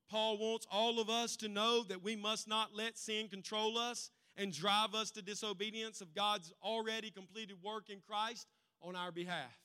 [0.09, 4.11] Paul wants all of us to know that we must not let sin control us
[4.35, 8.47] and drive us to disobedience of God's already completed work in Christ
[8.81, 9.57] on our behalf.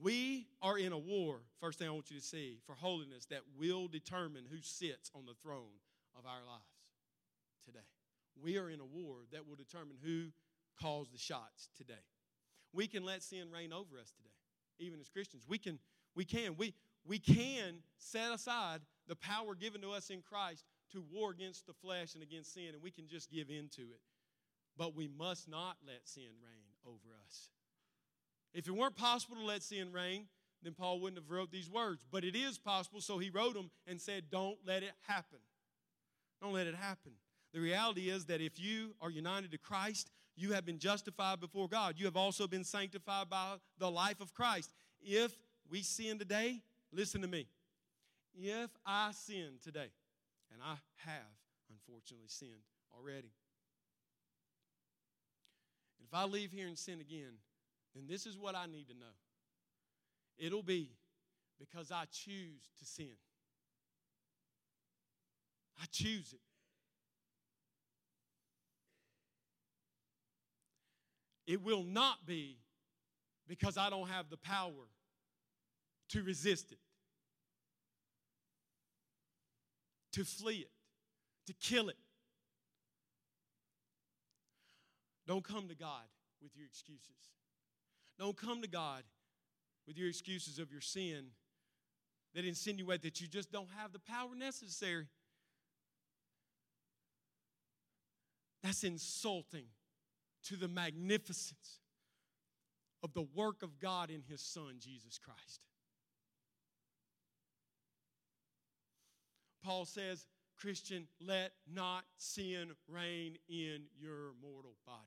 [0.00, 3.40] We are in a war, first thing I want you to see, for holiness that
[3.58, 5.80] will determine who sits on the throne
[6.16, 6.75] of our lives
[7.66, 7.84] today.
[8.40, 10.28] We are in a war that will determine who
[10.80, 11.94] calls the shots today.
[12.72, 14.34] We can let sin reign over us today,
[14.78, 15.42] even as Christians.
[15.48, 15.78] We can,
[16.14, 16.74] we can, we,
[17.06, 21.72] we can set aside the power given to us in Christ to war against the
[21.72, 24.00] flesh and against sin, and we can just give in to it.
[24.76, 27.48] But we must not let sin reign over us.
[28.52, 30.26] If it weren't possible to let sin reign,
[30.62, 32.04] then Paul wouldn't have wrote these words.
[32.10, 35.38] But it is possible, so he wrote them and said, Don't let it happen.
[36.42, 37.12] Don't let it happen.
[37.56, 41.68] The reality is that if you are united to Christ, you have been justified before
[41.68, 41.94] God.
[41.96, 44.74] You have also been sanctified by the life of Christ.
[45.00, 45.32] If
[45.70, 46.60] we sin today,
[46.92, 47.46] listen to me.
[48.34, 49.88] If I sin today,
[50.52, 50.74] and I
[51.08, 51.32] have
[51.70, 52.50] unfortunately sinned
[52.94, 53.32] already,
[56.04, 57.38] if I leave here and sin again,
[57.94, 59.16] then this is what I need to know.
[60.36, 60.90] It'll be
[61.58, 63.16] because I choose to sin.
[65.80, 66.40] I choose it.
[71.46, 72.58] It will not be
[73.46, 74.88] because I don't have the power
[76.10, 76.78] to resist it,
[80.12, 80.70] to flee it,
[81.46, 81.96] to kill it.
[85.26, 86.04] Don't come to God
[86.42, 87.10] with your excuses.
[88.18, 89.02] Don't come to God
[89.86, 91.26] with your excuses of your sin
[92.34, 95.06] that insinuate that you just don't have the power necessary.
[98.62, 99.66] That's insulting
[100.48, 101.80] to the magnificence
[103.02, 105.60] of the work of God in His Son, Jesus Christ.
[109.62, 115.00] Paul says, Christian, let not sin reign in your mortal body.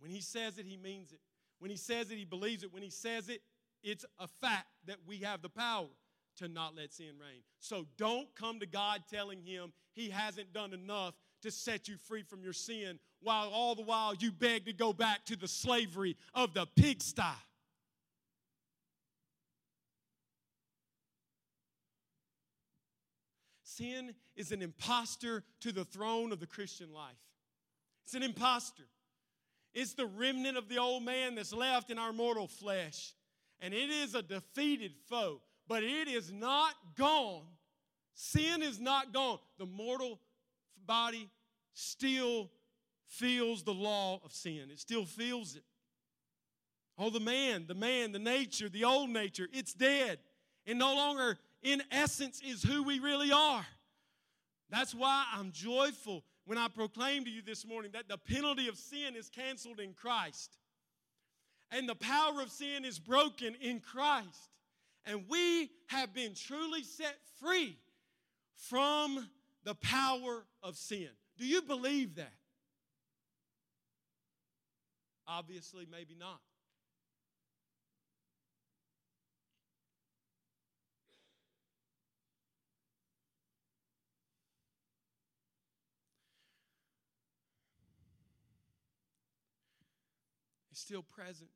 [0.00, 1.20] When he says it, he means it.
[1.60, 2.72] When he says it, he believes it.
[2.72, 3.40] When he says it,
[3.82, 5.86] it's a fact that we have the power
[6.38, 7.42] to not let sin reign.
[7.60, 12.22] So don't come to God telling him he hasn't done enough to set you free
[12.22, 16.16] from your sin, while all the while you beg to go back to the slavery
[16.34, 17.22] of the pigsty.
[23.64, 27.16] Sin is an impostor to the throne of the Christian life.
[28.04, 28.84] It's an impostor.
[29.72, 33.12] It's the remnant of the old man that's left in our mortal flesh.
[33.60, 37.42] And it is a defeated foe, but it is not gone.
[38.14, 39.38] Sin is not gone.
[39.58, 40.20] The mortal
[40.86, 41.28] body
[41.72, 42.50] still
[43.14, 45.64] feels the law of sin, it still feels it.
[46.96, 50.18] Oh, the man, the man, the nature, the old nature, it's dead.
[50.66, 53.66] And no longer, in essence, is who we really are.
[54.70, 58.76] That's why I'm joyful when I proclaim to you this morning that the penalty of
[58.76, 60.56] sin is canceled in Christ.
[61.70, 64.50] And the power of sin is broken in Christ.
[65.04, 67.76] And we have been truly set free
[68.54, 69.28] from
[69.64, 71.08] the power of sin.
[71.38, 72.32] Do you believe that?
[75.26, 76.40] Obviously, maybe not.
[90.70, 91.50] It's still present.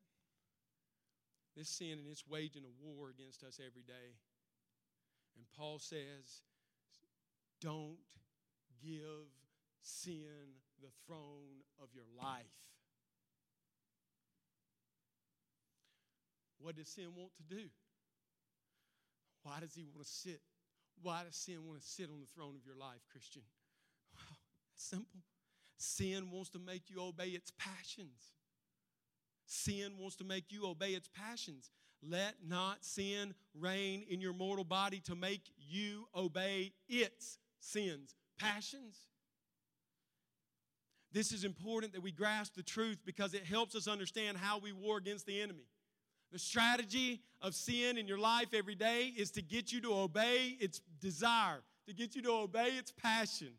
[1.57, 4.15] This sin and it's waging a war against us every day.
[5.37, 6.43] And Paul says,
[7.61, 7.99] don't
[8.81, 9.27] give
[9.83, 12.47] sin the throne of your life.
[16.61, 17.69] What does sin want to do?
[19.43, 20.41] Why does he want to sit?
[21.03, 23.43] Why does sin want to sit on the throne of your life, Christian?
[24.15, 24.37] Well,
[24.75, 25.21] simple.
[25.77, 28.33] Sin wants to make you obey its passions.
[29.47, 31.71] Sin wants to make you obey its passions.
[32.03, 38.97] Let not sin reign in your mortal body to make you obey its sins, passions.
[41.13, 44.73] This is important that we grasp the truth because it helps us understand how we
[44.73, 45.65] war against the enemy.
[46.33, 50.57] The strategy of sin in your life every day is to get you to obey
[50.61, 53.53] its desire, to get you to obey its passion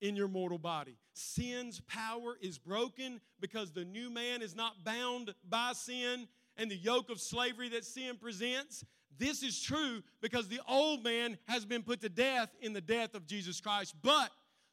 [0.00, 0.96] in your mortal body.
[1.12, 6.76] Sin's power is broken because the new man is not bound by sin and the
[6.76, 8.84] yoke of slavery that sin presents.
[9.18, 13.14] This is true because the old man has been put to death in the death
[13.14, 13.94] of Jesus Christ.
[14.02, 14.30] But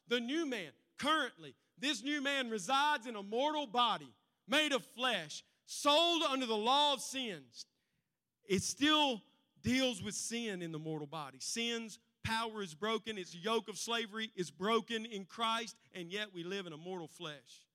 [0.08, 4.12] the new man, currently, this new man resides in a mortal body
[4.46, 7.66] made of flesh, sold under the law of sins.
[8.46, 9.22] It still
[9.62, 11.38] deals with sin in the mortal body.
[11.40, 16.44] Sin's power is broken, its yoke of slavery is broken in Christ, and yet we
[16.44, 17.66] live in a mortal flesh,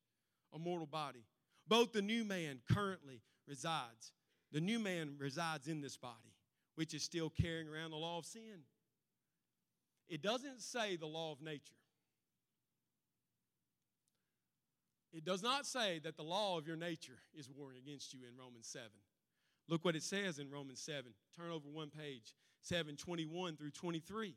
[0.54, 1.26] a mortal body.
[1.68, 4.12] Both the new man currently resides.
[4.52, 6.36] The new man resides in this body,
[6.76, 8.64] which is still carrying around the law of sin.
[10.08, 11.79] It doesn't say the law of nature.
[15.12, 18.38] It does not say that the law of your nature is warring against you in
[18.38, 18.88] Romans 7.
[19.68, 21.06] Look what it says in Romans 7.
[21.36, 24.36] Turn over one page, 7 21 through 23.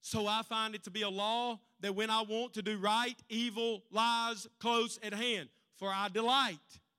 [0.00, 3.16] So I find it to be a law that when I want to do right,
[3.28, 5.48] evil lies close at hand.
[5.76, 6.58] For I delight,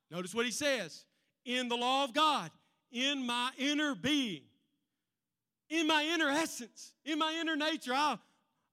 [0.09, 1.05] notice what he says,
[1.45, 2.51] in the law of God,
[2.91, 4.41] in my inner being,
[5.69, 7.93] in my inner essence, in my inner nature.
[7.93, 8.17] I,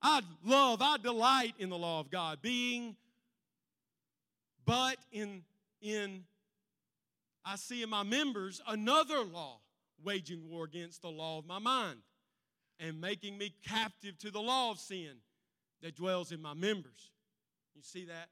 [0.03, 2.97] I love, I delight in the law of God, being
[4.69, 5.41] but in,
[5.81, 6.25] in
[7.43, 9.61] I see in my members another law
[10.05, 12.01] waging war against the law of my mind
[12.79, 15.16] and making me captive to the law of sin
[15.83, 17.11] that dwells in my members.
[17.75, 18.29] You see that?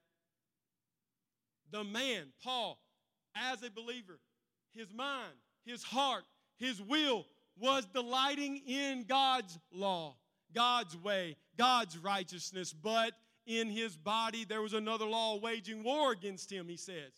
[1.73, 2.79] The man, Paul,
[3.35, 4.21] as a believer,
[4.75, 5.33] his mind,
[5.65, 6.25] his heart,
[6.59, 7.25] his will
[7.59, 10.17] was delighting in God's law,
[10.55, 13.13] God's way, God's righteousness, but
[13.47, 17.13] in his body, there was another law waging war against him, he says.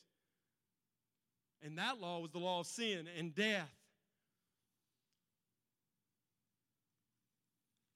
[1.62, 3.70] And that law was the law of sin and death.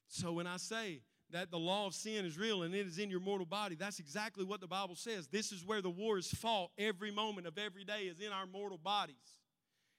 [0.08, 3.10] So when I say that the law of sin is real and it is in
[3.10, 5.26] your mortal body, that's exactly what the Bible says.
[5.28, 8.46] This is where the war is fought every moment of every day, is in our
[8.46, 9.16] mortal bodies.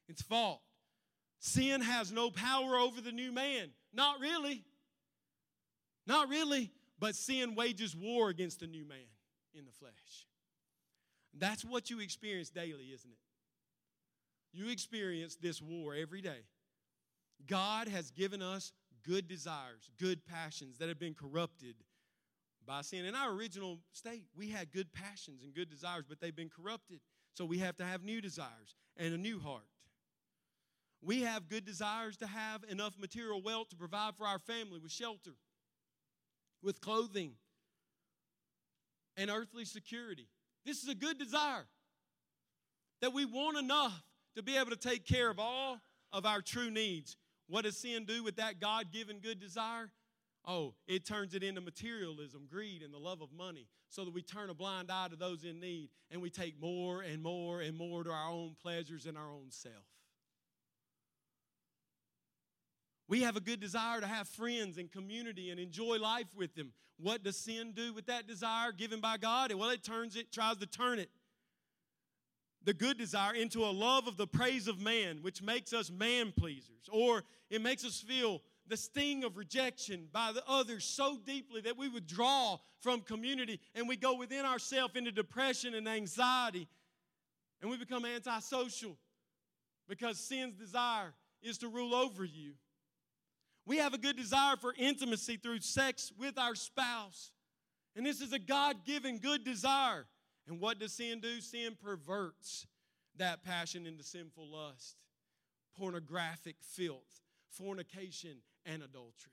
[0.08, 0.60] It's fought.
[1.40, 3.70] Sin has no power over the new man.
[3.94, 4.64] Not really.
[6.06, 6.72] Not really.
[7.04, 9.12] But sin wages war against the new man
[9.54, 10.26] in the flesh.
[11.38, 14.58] That's what you experience daily, isn't it?
[14.58, 16.46] You experience this war every day.
[17.46, 18.72] God has given us
[19.06, 21.76] good desires, good passions that have been corrupted
[22.66, 23.04] by sin.
[23.04, 27.02] In our original state, we had good passions and good desires, but they've been corrupted.
[27.34, 29.68] So we have to have new desires and a new heart.
[31.02, 34.94] We have good desires to have enough material wealth to provide for our family with
[34.94, 35.34] shelter
[36.64, 37.34] with clothing
[39.18, 40.28] and earthly security.
[40.66, 41.66] This is a good desire
[43.02, 44.02] that we want enough
[44.36, 45.80] to be able to take care of all
[46.12, 47.18] of our true needs.
[47.48, 49.92] What does sin do with that God given good desire?
[50.46, 54.22] Oh, it turns it into materialism, greed, and the love of money, so that we
[54.22, 57.78] turn a blind eye to those in need and we take more and more and
[57.78, 59.86] more to our own pleasures and our own self.
[63.08, 66.72] We have a good desire to have friends and community and enjoy life with them.
[66.98, 69.54] What does sin do with that desire given by God?
[69.54, 71.10] Well, it turns it, tries to turn it,
[72.64, 76.34] the good desire, into a love of the praise of man, which makes us man
[76.38, 76.88] pleasers.
[76.92, 81.78] Or it makes us feel the sting of rejection by the others so deeply that
[81.78, 86.68] we withdraw from community and we go within ourselves into depression and anxiety
[87.62, 88.98] and we become antisocial
[89.88, 92.54] because sin's desire is to rule over you.
[93.66, 97.32] We have a good desire for intimacy through sex with our spouse.
[97.96, 100.06] And this is a God given good desire.
[100.48, 101.40] And what does sin do?
[101.40, 102.68] Sin perverts
[103.18, 104.98] that passion into sinful lust,
[105.78, 109.32] pornographic filth, fornication, and adultery.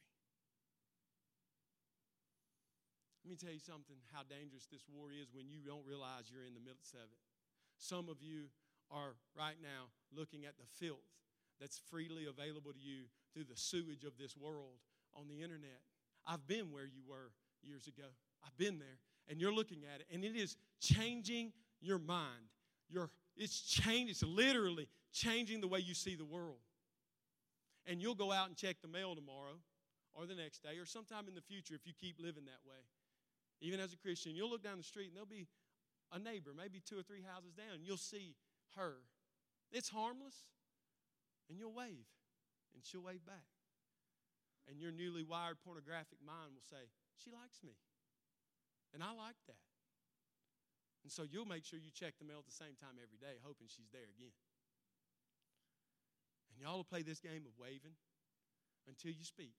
[3.24, 6.46] Let me tell you something how dangerous this war is when you don't realize you're
[6.46, 7.20] in the midst of it.
[7.78, 8.46] Some of you
[8.90, 11.06] are right now looking at the filth
[11.60, 14.78] that's freely available to you through the sewage of this world
[15.14, 15.80] on the internet.
[16.26, 18.08] I've been where you were years ago.
[18.44, 18.98] I've been there.
[19.28, 22.50] And you're looking at it, and it is changing your mind.
[22.88, 26.58] Your, it's changing, it's literally changing the way you see the world.
[27.86, 29.58] And you'll go out and check the mail tomorrow
[30.14, 32.82] or the next day or sometime in the future if you keep living that way.
[33.60, 35.46] even as a Christian, you'll look down the street and there'll be
[36.12, 38.34] a neighbor, maybe two or three houses down, and you'll see
[38.76, 38.96] her.
[39.70, 40.34] It's harmless,
[41.48, 42.06] and you'll wave,
[42.74, 43.48] and she'll wave back.
[44.68, 47.74] And your newly wired pornographic mind will say, She likes me.
[48.94, 49.64] And I like that.
[51.02, 53.40] And so you'll make sure you check the mail at the same time every day,
[53.40, 54.36] hoping she's there again.
[56.52, 57.96] And y'all will play this game of waving
[58.86, 59.54] until you speak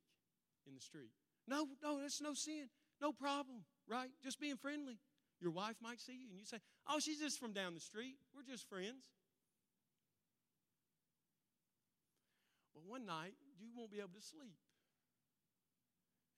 [0.67, 1.11] in the street.
[1.47, 2.69] No, no, that's no sin.
[3.01, 4.09] No problem, right?
[4.21, 4.99] Just being friendly.
[5.41, 8.17] Your wife might see you and you say, Oh, she's just from down the street.
[8.35, 9.09] We're just friends.
[12.73, 14.57] But one night, you won't be able to sleep.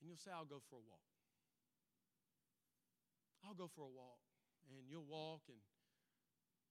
[0.01, 1.07] And you'll say, I'll go for a walk.
[3.45, 4.19] I'll go for a walk.
[4.67, 5.59] And you'll walk and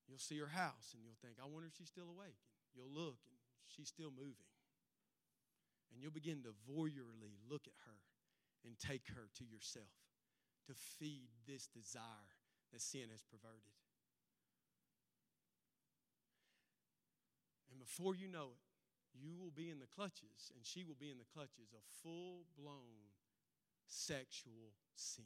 [0.08, 2.40] you'll see her house and you'll think, I wonder if she's still awake.
[2.68, 3.36] And you'll look and
[3.68, 4.52] she's still moving.
[5.92, 8.00] And you'll begin to voyeurly look at her
[8.64, 9.92] and take her to yourself
[10.66, 12.32] to feed this desire
[12.72, 13.76] that sin has perverted.
[17.70, 18.71] And before you know it,
[19.14, 22.44] you will be in the clutches, and she will be in the clutches of full
[22.58, 23.12] blown
[23.86, 25.24] sexual sin.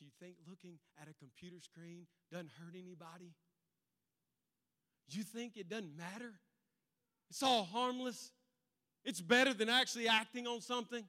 [0.00, 3.34] You think looking at a computer screen doesn't hurt anybody?
[5.08, 6.32] You think it doesn't matter?
[7.30, 8.30] It's all harmless.
[9.04, 11.04] It's better than actually acting on something.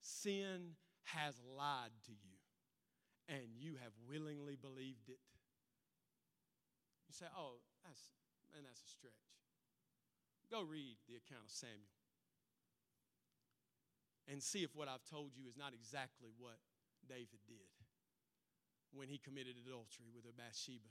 [0.00, 5.18] Sin has lied to you, and you have willingly believed it.
[7.10, 8.14] You say, oh, that's,
[8.54, 9.26] man, that's a stretch.
[10.46, 11.90] Go read the account of Samuel
[14.30, 16.54] and see if what I've told you is not exactly what
[17.08, 17.66] David did
[18.94, 20.86] when he committed adultery with a Bathsheba.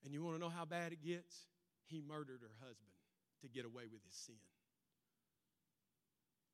[0.00, 1.44] And you want to know how bad it gets?
[1.84, 2.96] He murdered her husband
[3.42, 4.40] to get away with his sin.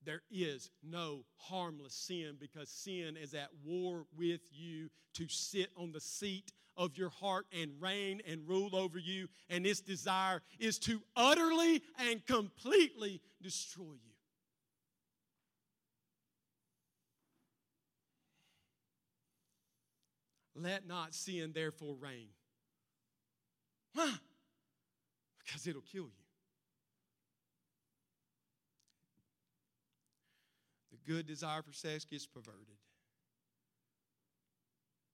[0.03, 5.93] There is no harmless sin because sin is at war with you to sit on
[5.93, 6.51] the seat
[6.81, 9.29] of your heart and reign and rule over you.
[9.51, 14.15] And its desire is to utterly and completely destroy you.
[20.55, 22.29] Let not sin therefore reign.
[23.95, 24.17] Huh?
[25.45, 26.11] Because it'll kill you.
[30.93, 32.79] The good desire for sex gets perverted.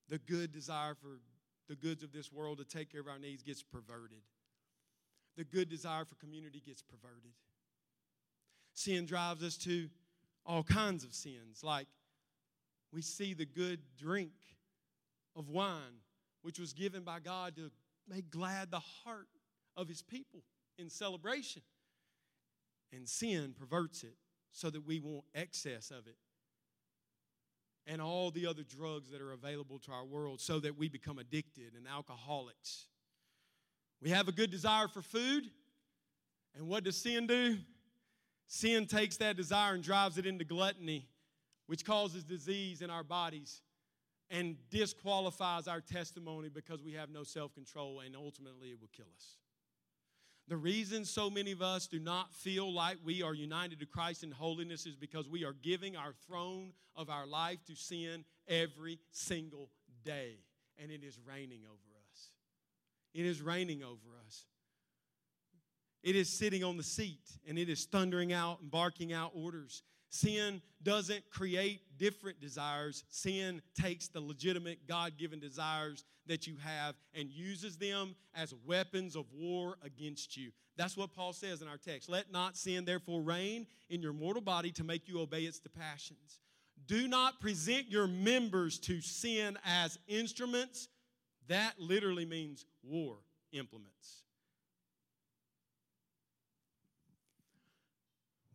[0.09, 1.19] The good desire for
[1.69, 4.23] the goods of this world to take care of our needs gets perverted.
[5.37, 7.33] The good desire for community gets perverted.
[8.73, 9.89] Sin drives us to
[10.45, 11.87] all kinds of sins, like
[12.93, 14.33] we see the good drink
[15.35, 16.01] of wine,
[16.43, 17.71] which was given by God to
[18.09, 19.29] make glad the heart
[19.77, 20.43] of his people
[20.79, 21.63] in celebration.
[22.93, 24.15] And sin perverts it
[24.53, 26.17] so that we want excess of it.
[27.87, 31.19] And all the other drugs that are available to our world so that we become
[31.19, 32.87] addicted and alcoholics.
[34.03, 35.45] We have a good desire for food.
[36.57, 37.59] And what does sin do?
[38.49, 41.09] Sin takes that desire and drives it into gluttony,
[41.67, 43.63] which causes disease in our bodies
[44.31, 49.07] and disqualifies our testimony because we have no self control and ultimately it will kill
[49.17, 49.37] us.
[50.49, 54.23] The reason so many of us do not feel like we are united to Christ
[54.23, 59.01] in holiness is because we are giving our throne of our life to sin every
[59.11, 59.71] single
[60.05, 60.39] day,
[60.79, 62.31] and it is reigning over us.
[63.13, 64.45] It is reigning over us.
[66.03, 69.83] It is sitting on the seat and it is thundering out and barking out orders.
[70.17, 73.05] Sin doesn't create different desires.
[73.09, 79.17] Sin takes the legitimate God given desires that you have and uses them as weapons
[79.17, 80.51] of war against you.
[80.77, 82.09] That's what Paul says in our text.
[82.09, 86.41] Let not sin therefore reign in your mortal body to make you obey its passions.
[86.87, 90.89] Do not present your members to sin as instruments.
[91.49, 93.17] That literally means war
[93.53, 94.23] implements.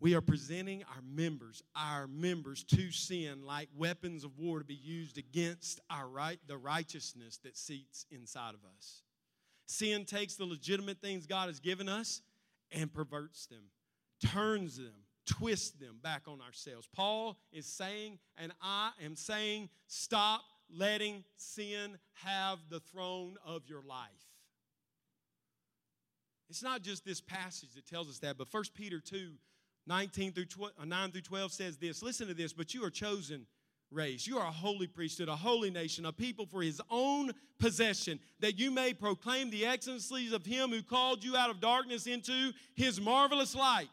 [0.01, 4.73] We are presenting our members, our members to sin like weapons of war to be
[4.73, 9.03] used against our right, the righteousness that seats inside of us.
[9.67, 12.23] Sin takes the legitimate things God has given us
[12.71, 13.65] and perverts them,
[14.25, 16.89] turns them, twists them back on ourselves.
[16.95, 20.41] Paul is saying, and I am saying, stop
[20.75, 24.09] letting sin have the throne of your life.
[26.49, 29.33] It's not just this passage that tells us that, but 1 Peter 2
[29.87, 32.89] 19 through 12, uh, 9 through 12 says this Listen to this, but you are
[32.89, 33.45] chosen
[33.91, 34.25] race.
[34.25, 38.57] You are a holy priesthood, a holy nation, a people for his own possession, that
[38.57, 43.01] you may proclaim the excellencies of him who called you out of darkness into his
[43.01, 43.89] marvelous light.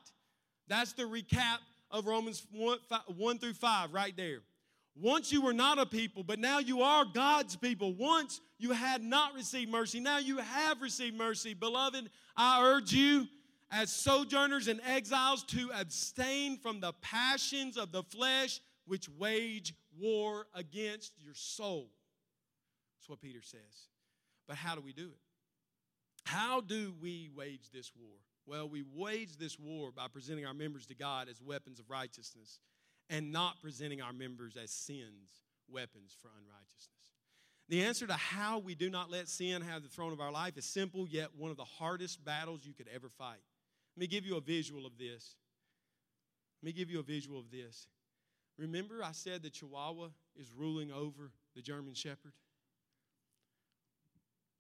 [0.68, 1.58] That's the recap
[1.90, 2.78] of Romans 1,
[3.16, 4.38] 1 through 5, right there.
[5.00, 7.94] Once you were not a people, but now you are God's people.
[7.94, 11.54] Once you had not received mercy, now you have received mercy.
[11.54, 13.28] Beloved, I urge you,
[13.70, 20.46] as sojourners and exiles, to abstain from the passions of the flesh which wage war
[20.54, 21.90] against your soul.
[22.96, 23.88] That's what Peter says.
[24.46, 25.20] But how do we do it?
[26.24, 28.16] How do we wage this war?
[28.46, 32.58] Well, we wage this war by presenting our members to God as weapons of righteousness
[33.10, 36.94] and not presenting our members as sins, weapons for unrighteousness.
[37.68, 40.56] The answer to how we do not let sin have the throne of our life
[40.56, 43.40] is simple, yet one of the hardest battles you could ever fight.
[43.98, 45.34] Let me give you a visual of this.
[46.62, 47.88] Let me give you a visual of this.
[48.56, 52.34] Remember, I said the Chihuahua is ruling over the German Shepherd?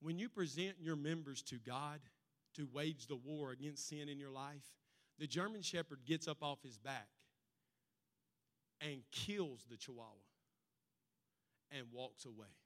[0.00, 2.00] When you present your members to God
[2.54, 4.64] to wage the war against sin in your life,
[5.20, 7.06] the German Shepherd gets up off his back
[8.80, 10.14] and kills the Chihuahua
[11.70, 12.56] and walks away.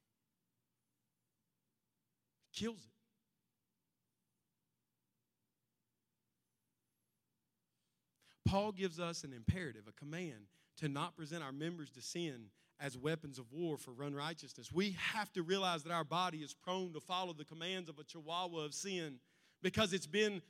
[2.54, 3.01] Kills it.
[8.44, 10.46] Paul gives us an imperative, a command
[10.78, 12.46] to not present our members to sin
[12.80, 14.72] as weapons of war for unrighteousness.
[14.72, 18.04] We have to realize that our body is prone to follow the commands of a
[18.04, 19.20] chihuahua of sin
[19.62, 20.42] because it's been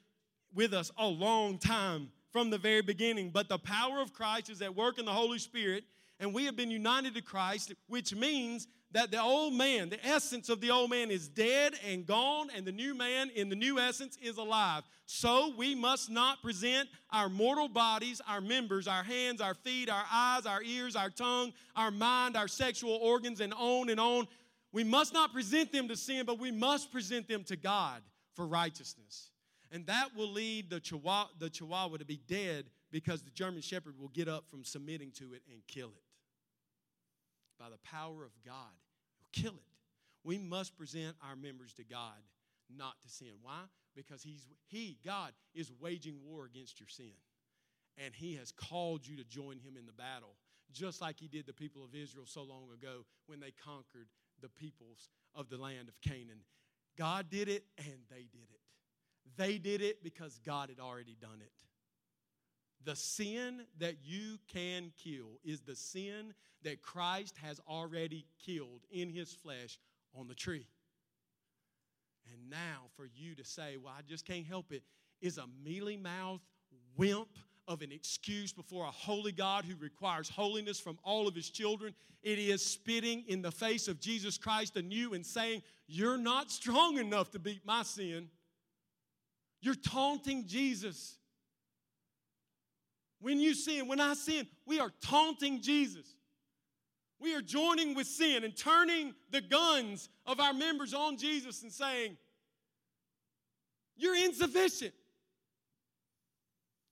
[0.54, 3.30] with us a long time from the very beginning.
[3.30, 5.84] But the power of Christ is at work in the Holy Spirit,
[6.18, 10.48] and we have been united to Christ, which means that the old man, the essence
[10.48, 13.78] of the old man, is dead and gone, and the new man in the new
[13.78, 14.82] essence is alive.
[15.06, 20.04] So we must not present our mortal bodies, our members, our hands, our feet, our
[20.12, 24.28] eyes, our ears, our tongue, our mind, our sexual organs, and on and on.
[24.72, 28.02] We must not present them to sin, but we must present them to God
[28.34, 29.30] for righteousness.
[29.70, 33.98] And that will lead the chihuahua, the chihuahua to be dead because the German Shepherd
[33.98, 36.11] will get up from submitting to it and kill it
[37.62, 38.74] by the power of God.
[39.18, 39.64] He'll kill it.
[40.24, 42.18] We must present our members to God,
[42.74, 43.34] not to sin.
[43.42, 43.60] Why?
[43.94, 47.12] Because He's He, God, is waging war against your sin.
[48.02, 50.34] And He has called you to join Him in the battle,
[50.72, 54.08] just like He did the people of Israel so long ago when they conquered
[54.40, 56.40] the peoples of the land of Canaan.
[56.98, 58.60] God did it and they did it.
[59.36, 61.52] They did it because God had already done it.
[62.84, 69.08] The sin that you can kill is the sin that Christ has already killed in
[69.08, 69.78] his flesh
[70.14, 70.66] on the tree.
[72.32, 74.82] And now for you to say, well, I just can't help it,
[75.20, 76.42] is a mealy mouthed
[76.96, 77.28] wimp
[77.68, 81.94] of an excuse before a holy God who requires holiness from all of his children.
[82.22, 86.98] It is spitting in the face of Jesus Christ anew and saying, You're not strong
[86.98, 88.28] enough to beat my sin.
[89.60, 91.18] You're taunting Jesus.
[93.22, 96.16] When you sin, when I sin, we are taunting Jesus.
[97.20, 101.72] We are joining with sin and turning the guns of our members on Jesus and
[101.72, 102.18] saying,
[103.96, 104.92] You're insufficient.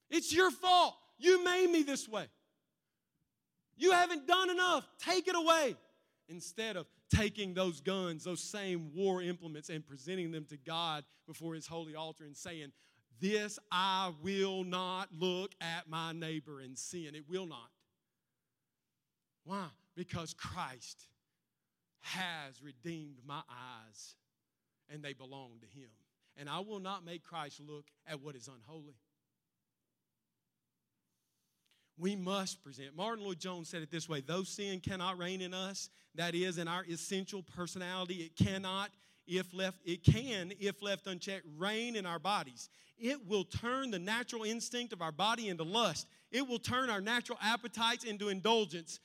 [0.09, 0.95] It's your fault.
[1.18, 2.26] You made me this way.
[3.76, 4.87] You haven't done enough.
[5.05, 5.74] Take it away.
[6.28, 11.55] Instead of taking those guns, those same war implements, and presenting them to God before
[11.55, 12.70] His holy altar and saying,
[13.20, 17.14] This I will not look at my neighbor and sin.
[17.14, 17.70] It will not.
[19.44, 19.66] Why?
[19.94, 21.06] Because Christ
[22.00, 24.14] has redeemed my eyes
[24.88, 25.90] and they belong to Him.
[26.36, 28.96] And I will not make Christ look at what is unholy.
[31.98, 32.96] We must present.
[32.96, 36.66] Martyn Lloyd-Jones said it this way though sin cannot reign in us, that is, in
[36.66, 38.90] our essential personality, it cannot,
[39.31, 42.68] if left, it can, if left unchecked, reign in our bodies.
[42.99, 46.09] It will turn the natural instinct of our body into lust.
[46.33, 48.99] It will turn our natural appetites into indulgence.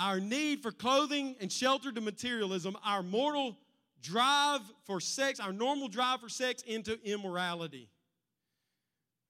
[0.00, 3.58] Our need for clothing and shelter to materialism, our mortal
[4.00, 7.90] drive for sex, our normal drive for sex into immorality.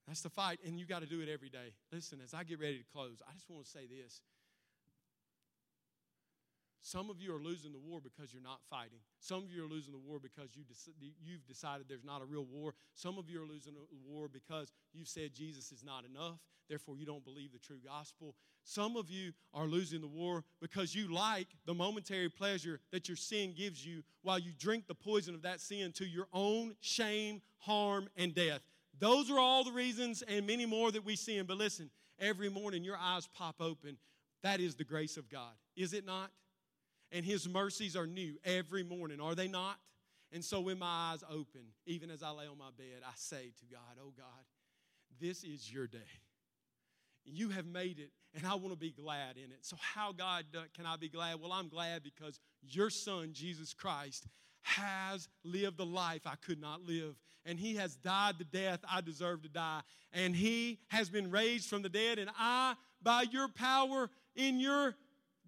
[0.07, 1.73] That's the fight, and you got to do it every day.
[1.93, 4.21] Listen, as I get ready to close, I just want to say this.
[6.85, 8.99] Some of you are losing the war because you're not fighting.
[9.19, 10.65] Some of you are losing the war because you
[11.25, 12.75] you've decided there's not a real war.
[12.95, 16.99] Some of you are losing the war because you've said Jesus is not enough, therefore
[16.99, 18.35] you don't believe the true gospel.
[18.65, 23.17] Some of you are losing the war because you like the momentary pleasure that your
[23.17, 27.41] sin gives you while you drink the poison of that sin to your own shame,
[27.61, 28.61] harm, and death.
[28.99, 31.47] Those are all the reasons and many more that we sin.
[31.49, 33.97] But listen, every morning your eyes pop open.
[34.43, 36.31] That is the grace of God, is it not?
[37.15, 39.79] And His mercies are new every morning, are they not?
[40.33, 43.53] And so when my eyes open, even as I lay on my bed, I say
[43.61, 44.45] to God, Oh God,
[45.21, 45.99] this is your day.
[47.25, 49.59] You have made it, and I want to be glad in it.
[49.63, 50.45] So, how, God,
[50.77, 51.41] can I be glad?
[51.41, 54.27] Well, I'm glad because your son, Jesus Christ,
[54.61, 57.15] has lived the life I could not live.
[57.47, 59.81] And he has died the death I deserve to die.
[60.13, 62.19] And he has been raised from the dead.
[62.19, 64.95] And I, by your power in your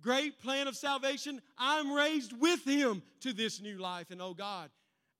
[0.06, 4.12] great plan of salvation, I'm raised with him to this new life.
[4.12, 4.70] And oh God,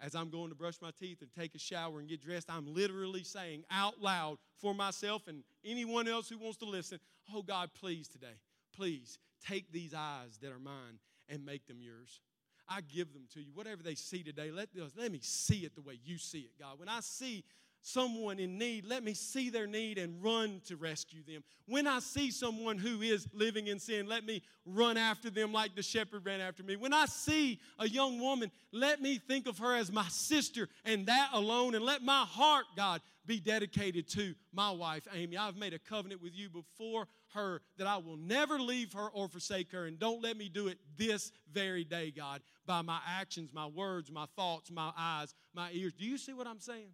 [0.01, 2.73] as I'm going to brush my teeth and take a shower and get dressed, I'm
[2.73, 7.01] literally saying out loud for myself and anyone else who wants to listen,
[7.35, 8.39] oh God, please today,
[8.77, 12.21] please take these eyes that are mine and make them yours.
[12.69, 13.51] I give them to you.
[13.55, 16.79] Whatever they see today, let, let me see it the way you see it, God.
[16.79, 17.43] When I see
[17.87, 21.45] someone in need, let me see their need and run to rescue them.
[21.67, 25.77] When I see someone who is living in sin, let me run after them like
[25.77, 26.75] the shepherd ran after me.
[26.75, 31.07] When I see a young woman, let me think of her as my sister and
[31.07, 35.37] that alone, and let my heart, God, be dedicated to my wife, Amy.
[35.37, 39.29] I've made a covenant with you before her that I will never leave her or
[39.29, 43.51] forsake her, and don't let me do it this very day, God, by my actions,
[43.53, 45.93] my words, my thoughts, my eyes, my ears.
[45.93, 46.89] Do you see what I'm saying?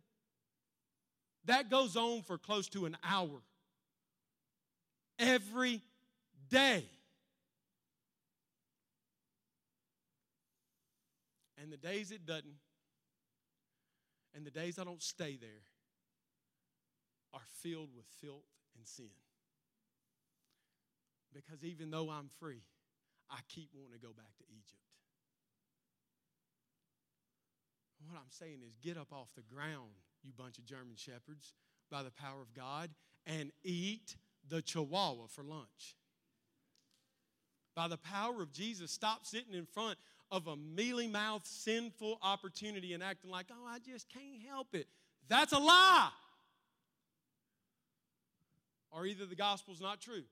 [1.47, 3.43] That goes on for close to an hour
[5.19, 5.83] every
[6.51, 6.85] day.
[11.61, 12.55] And the days it doesn't,
[14.35, 15.63] and the days I don't stay there,
[17.35, 18.45] are filled with filth
[18.77, 19.11] and sin.
[21.33, 22.63] Because even though I'm free,
[23.31, 24.83] I keep wanting to go back to Egypt.
[28.07, 29.93] What I'm saying is, get up off the ground
[30.25, 31.55] you bunch of German shepherds,
[31.91, 32.91] by the power of God,
[33.27, 34.17] and eat
[34.49, 35.97] the chihuahua for lunch.
[37.75, 39.99] By the power of Jesus, stop sitting in front
[40.31, 44.87] of a mealy mouthed, sinful opportunity and acting like, oh, I just can't help it.
[45.29, 46.11] That's a lie.
[48.91, 50.25] Or either the gospel's not true.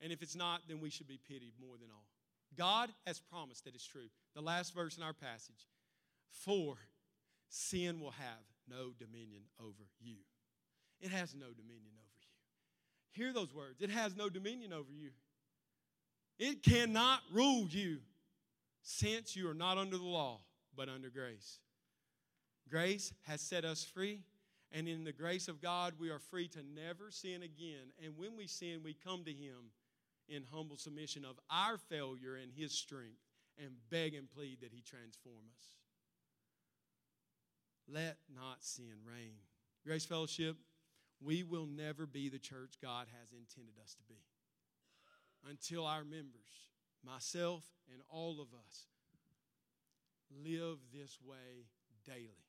[0.00, 2.06] And if it's not, then we should be pitied more than all.
[2.56, 4.08] God has promised that it's true.
[4.34, 5.68] The last verse in our passage
[6.30, 6.76] for
[7.48, 10.16] sin will have no dominion over you.
[11.00, 12.28] It has no dominion over you.
[13.12, 13.80] Hear those words.
[13.80, 15.10] It has no dominion over you.
[16.38, 17.98] It cannot rule you
[18.82, 20.40] since you are not under the law,
[20.76, 21.58] but under grace.
[22.68, 24.22] Grace has set us free,
[24.72, 27.92] and in the grace of God, we are free to never sin again.
[28.02, 29.70] And when we sin, we come to Him
[30.28, 33.20] in humble submission of our failure and His strength
[33.58, 35.66] and beg and plead that He transform us.
[37.88, 39.36] Let not sin reign.
[39.84, 40.56] Grace Fellowship,
[41.20, 44.20] we will never be the church God has intended us to be
[45.48, 46.70] until our members,
[47.04, 48.86] myself and all of us,
[50.42, 51.66] live this way
[52.06, 52.44] daily.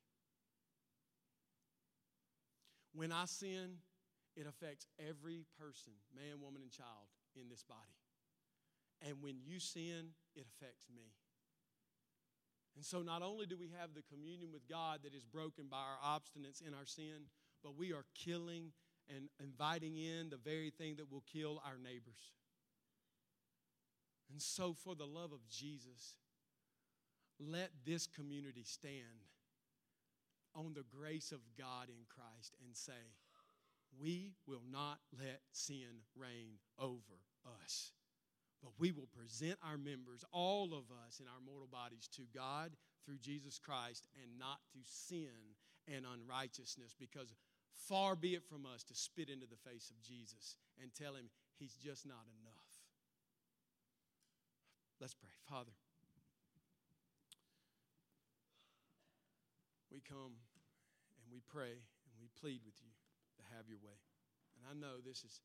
[2.94, 3.76] When I sin,
[4.36, 7.08] it affects every person, man, woman, and child
[7.38, 7.80] in this body.
[9.06, 11.12] And when you sin, it affects me.
[12.76, 15.78] And so, not only do we have the communion with God that is broken by
[15.78, 17.24] our obstinance in our sin,
[17.62, 18.72] but we are killing
[19.08, 22.32] and inviting in the very thing that will kill our neighbors.
[24.30, 26.16] And so, for the love of Jesus,
[27.38, 29.24] let this community stand
[30.54, 33.14] on the grace of God in Christ and say,
[34.00, 37.20] We will not let sin reign over
[37.62, 37.92] us.
[38.66, 42.74] But we will present our members, all of us in our mortal bodies, to God
[43.06, 45.54] through Jesus Christ and not to sin
[45.86, 47.30] and unrighteousness because
[47.78, 51.30] far be it from us to spit into the face of Jesus and tell him
[51.60, 52.66] he's just not enough.
[55.00, 55.30] Let's pray.
[55.48, 55.78] Father,
[59.92, 60.42] we come
[61.22, 62.90] and we pray and we plead with you
[63.38, 63.94] to have your way.
[64.58, 65.40] And I know this is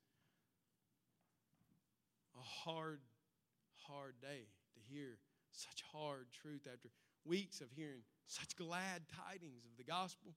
[2.34, 3.02] a hard,
[3.88, 5.18] hard day to hear
[5.52, 6.90] such hard truth after
[7.26, 10.34] weeks of hearing such glad tidings of the gospel.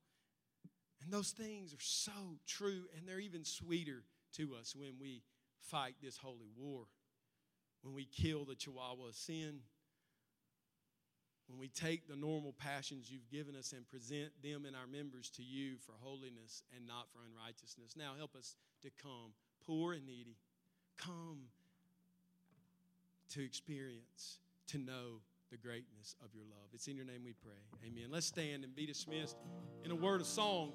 [1.02, 4.04] And those things are so true, and they're even sweeter
[4.36, 5.22] to us when we
[5.60, 6.84] fight this holy war,
[7.82, 9.60] when we kill the chihuahua of sin,
[11.46, 15.28] when we take the normal passions you've given us and present them and our members
[15.30, 17.94] to you for holiness and not for unrighteousness.
[17.96, 19.34] Now help us to come,
[19.66, 20.36] poor and needy.
[20.96, 21.48] Come
[23.30, 25.20] to experience, to know
[25.50, 26.68] the greatness of your love.
[26.72, 27.52] It's in your name we pray.
[27.86, 28.06] Amen.
[28.10, 29.36] Let's stand and be dismissed
[29.84, 30.72] in a word of song.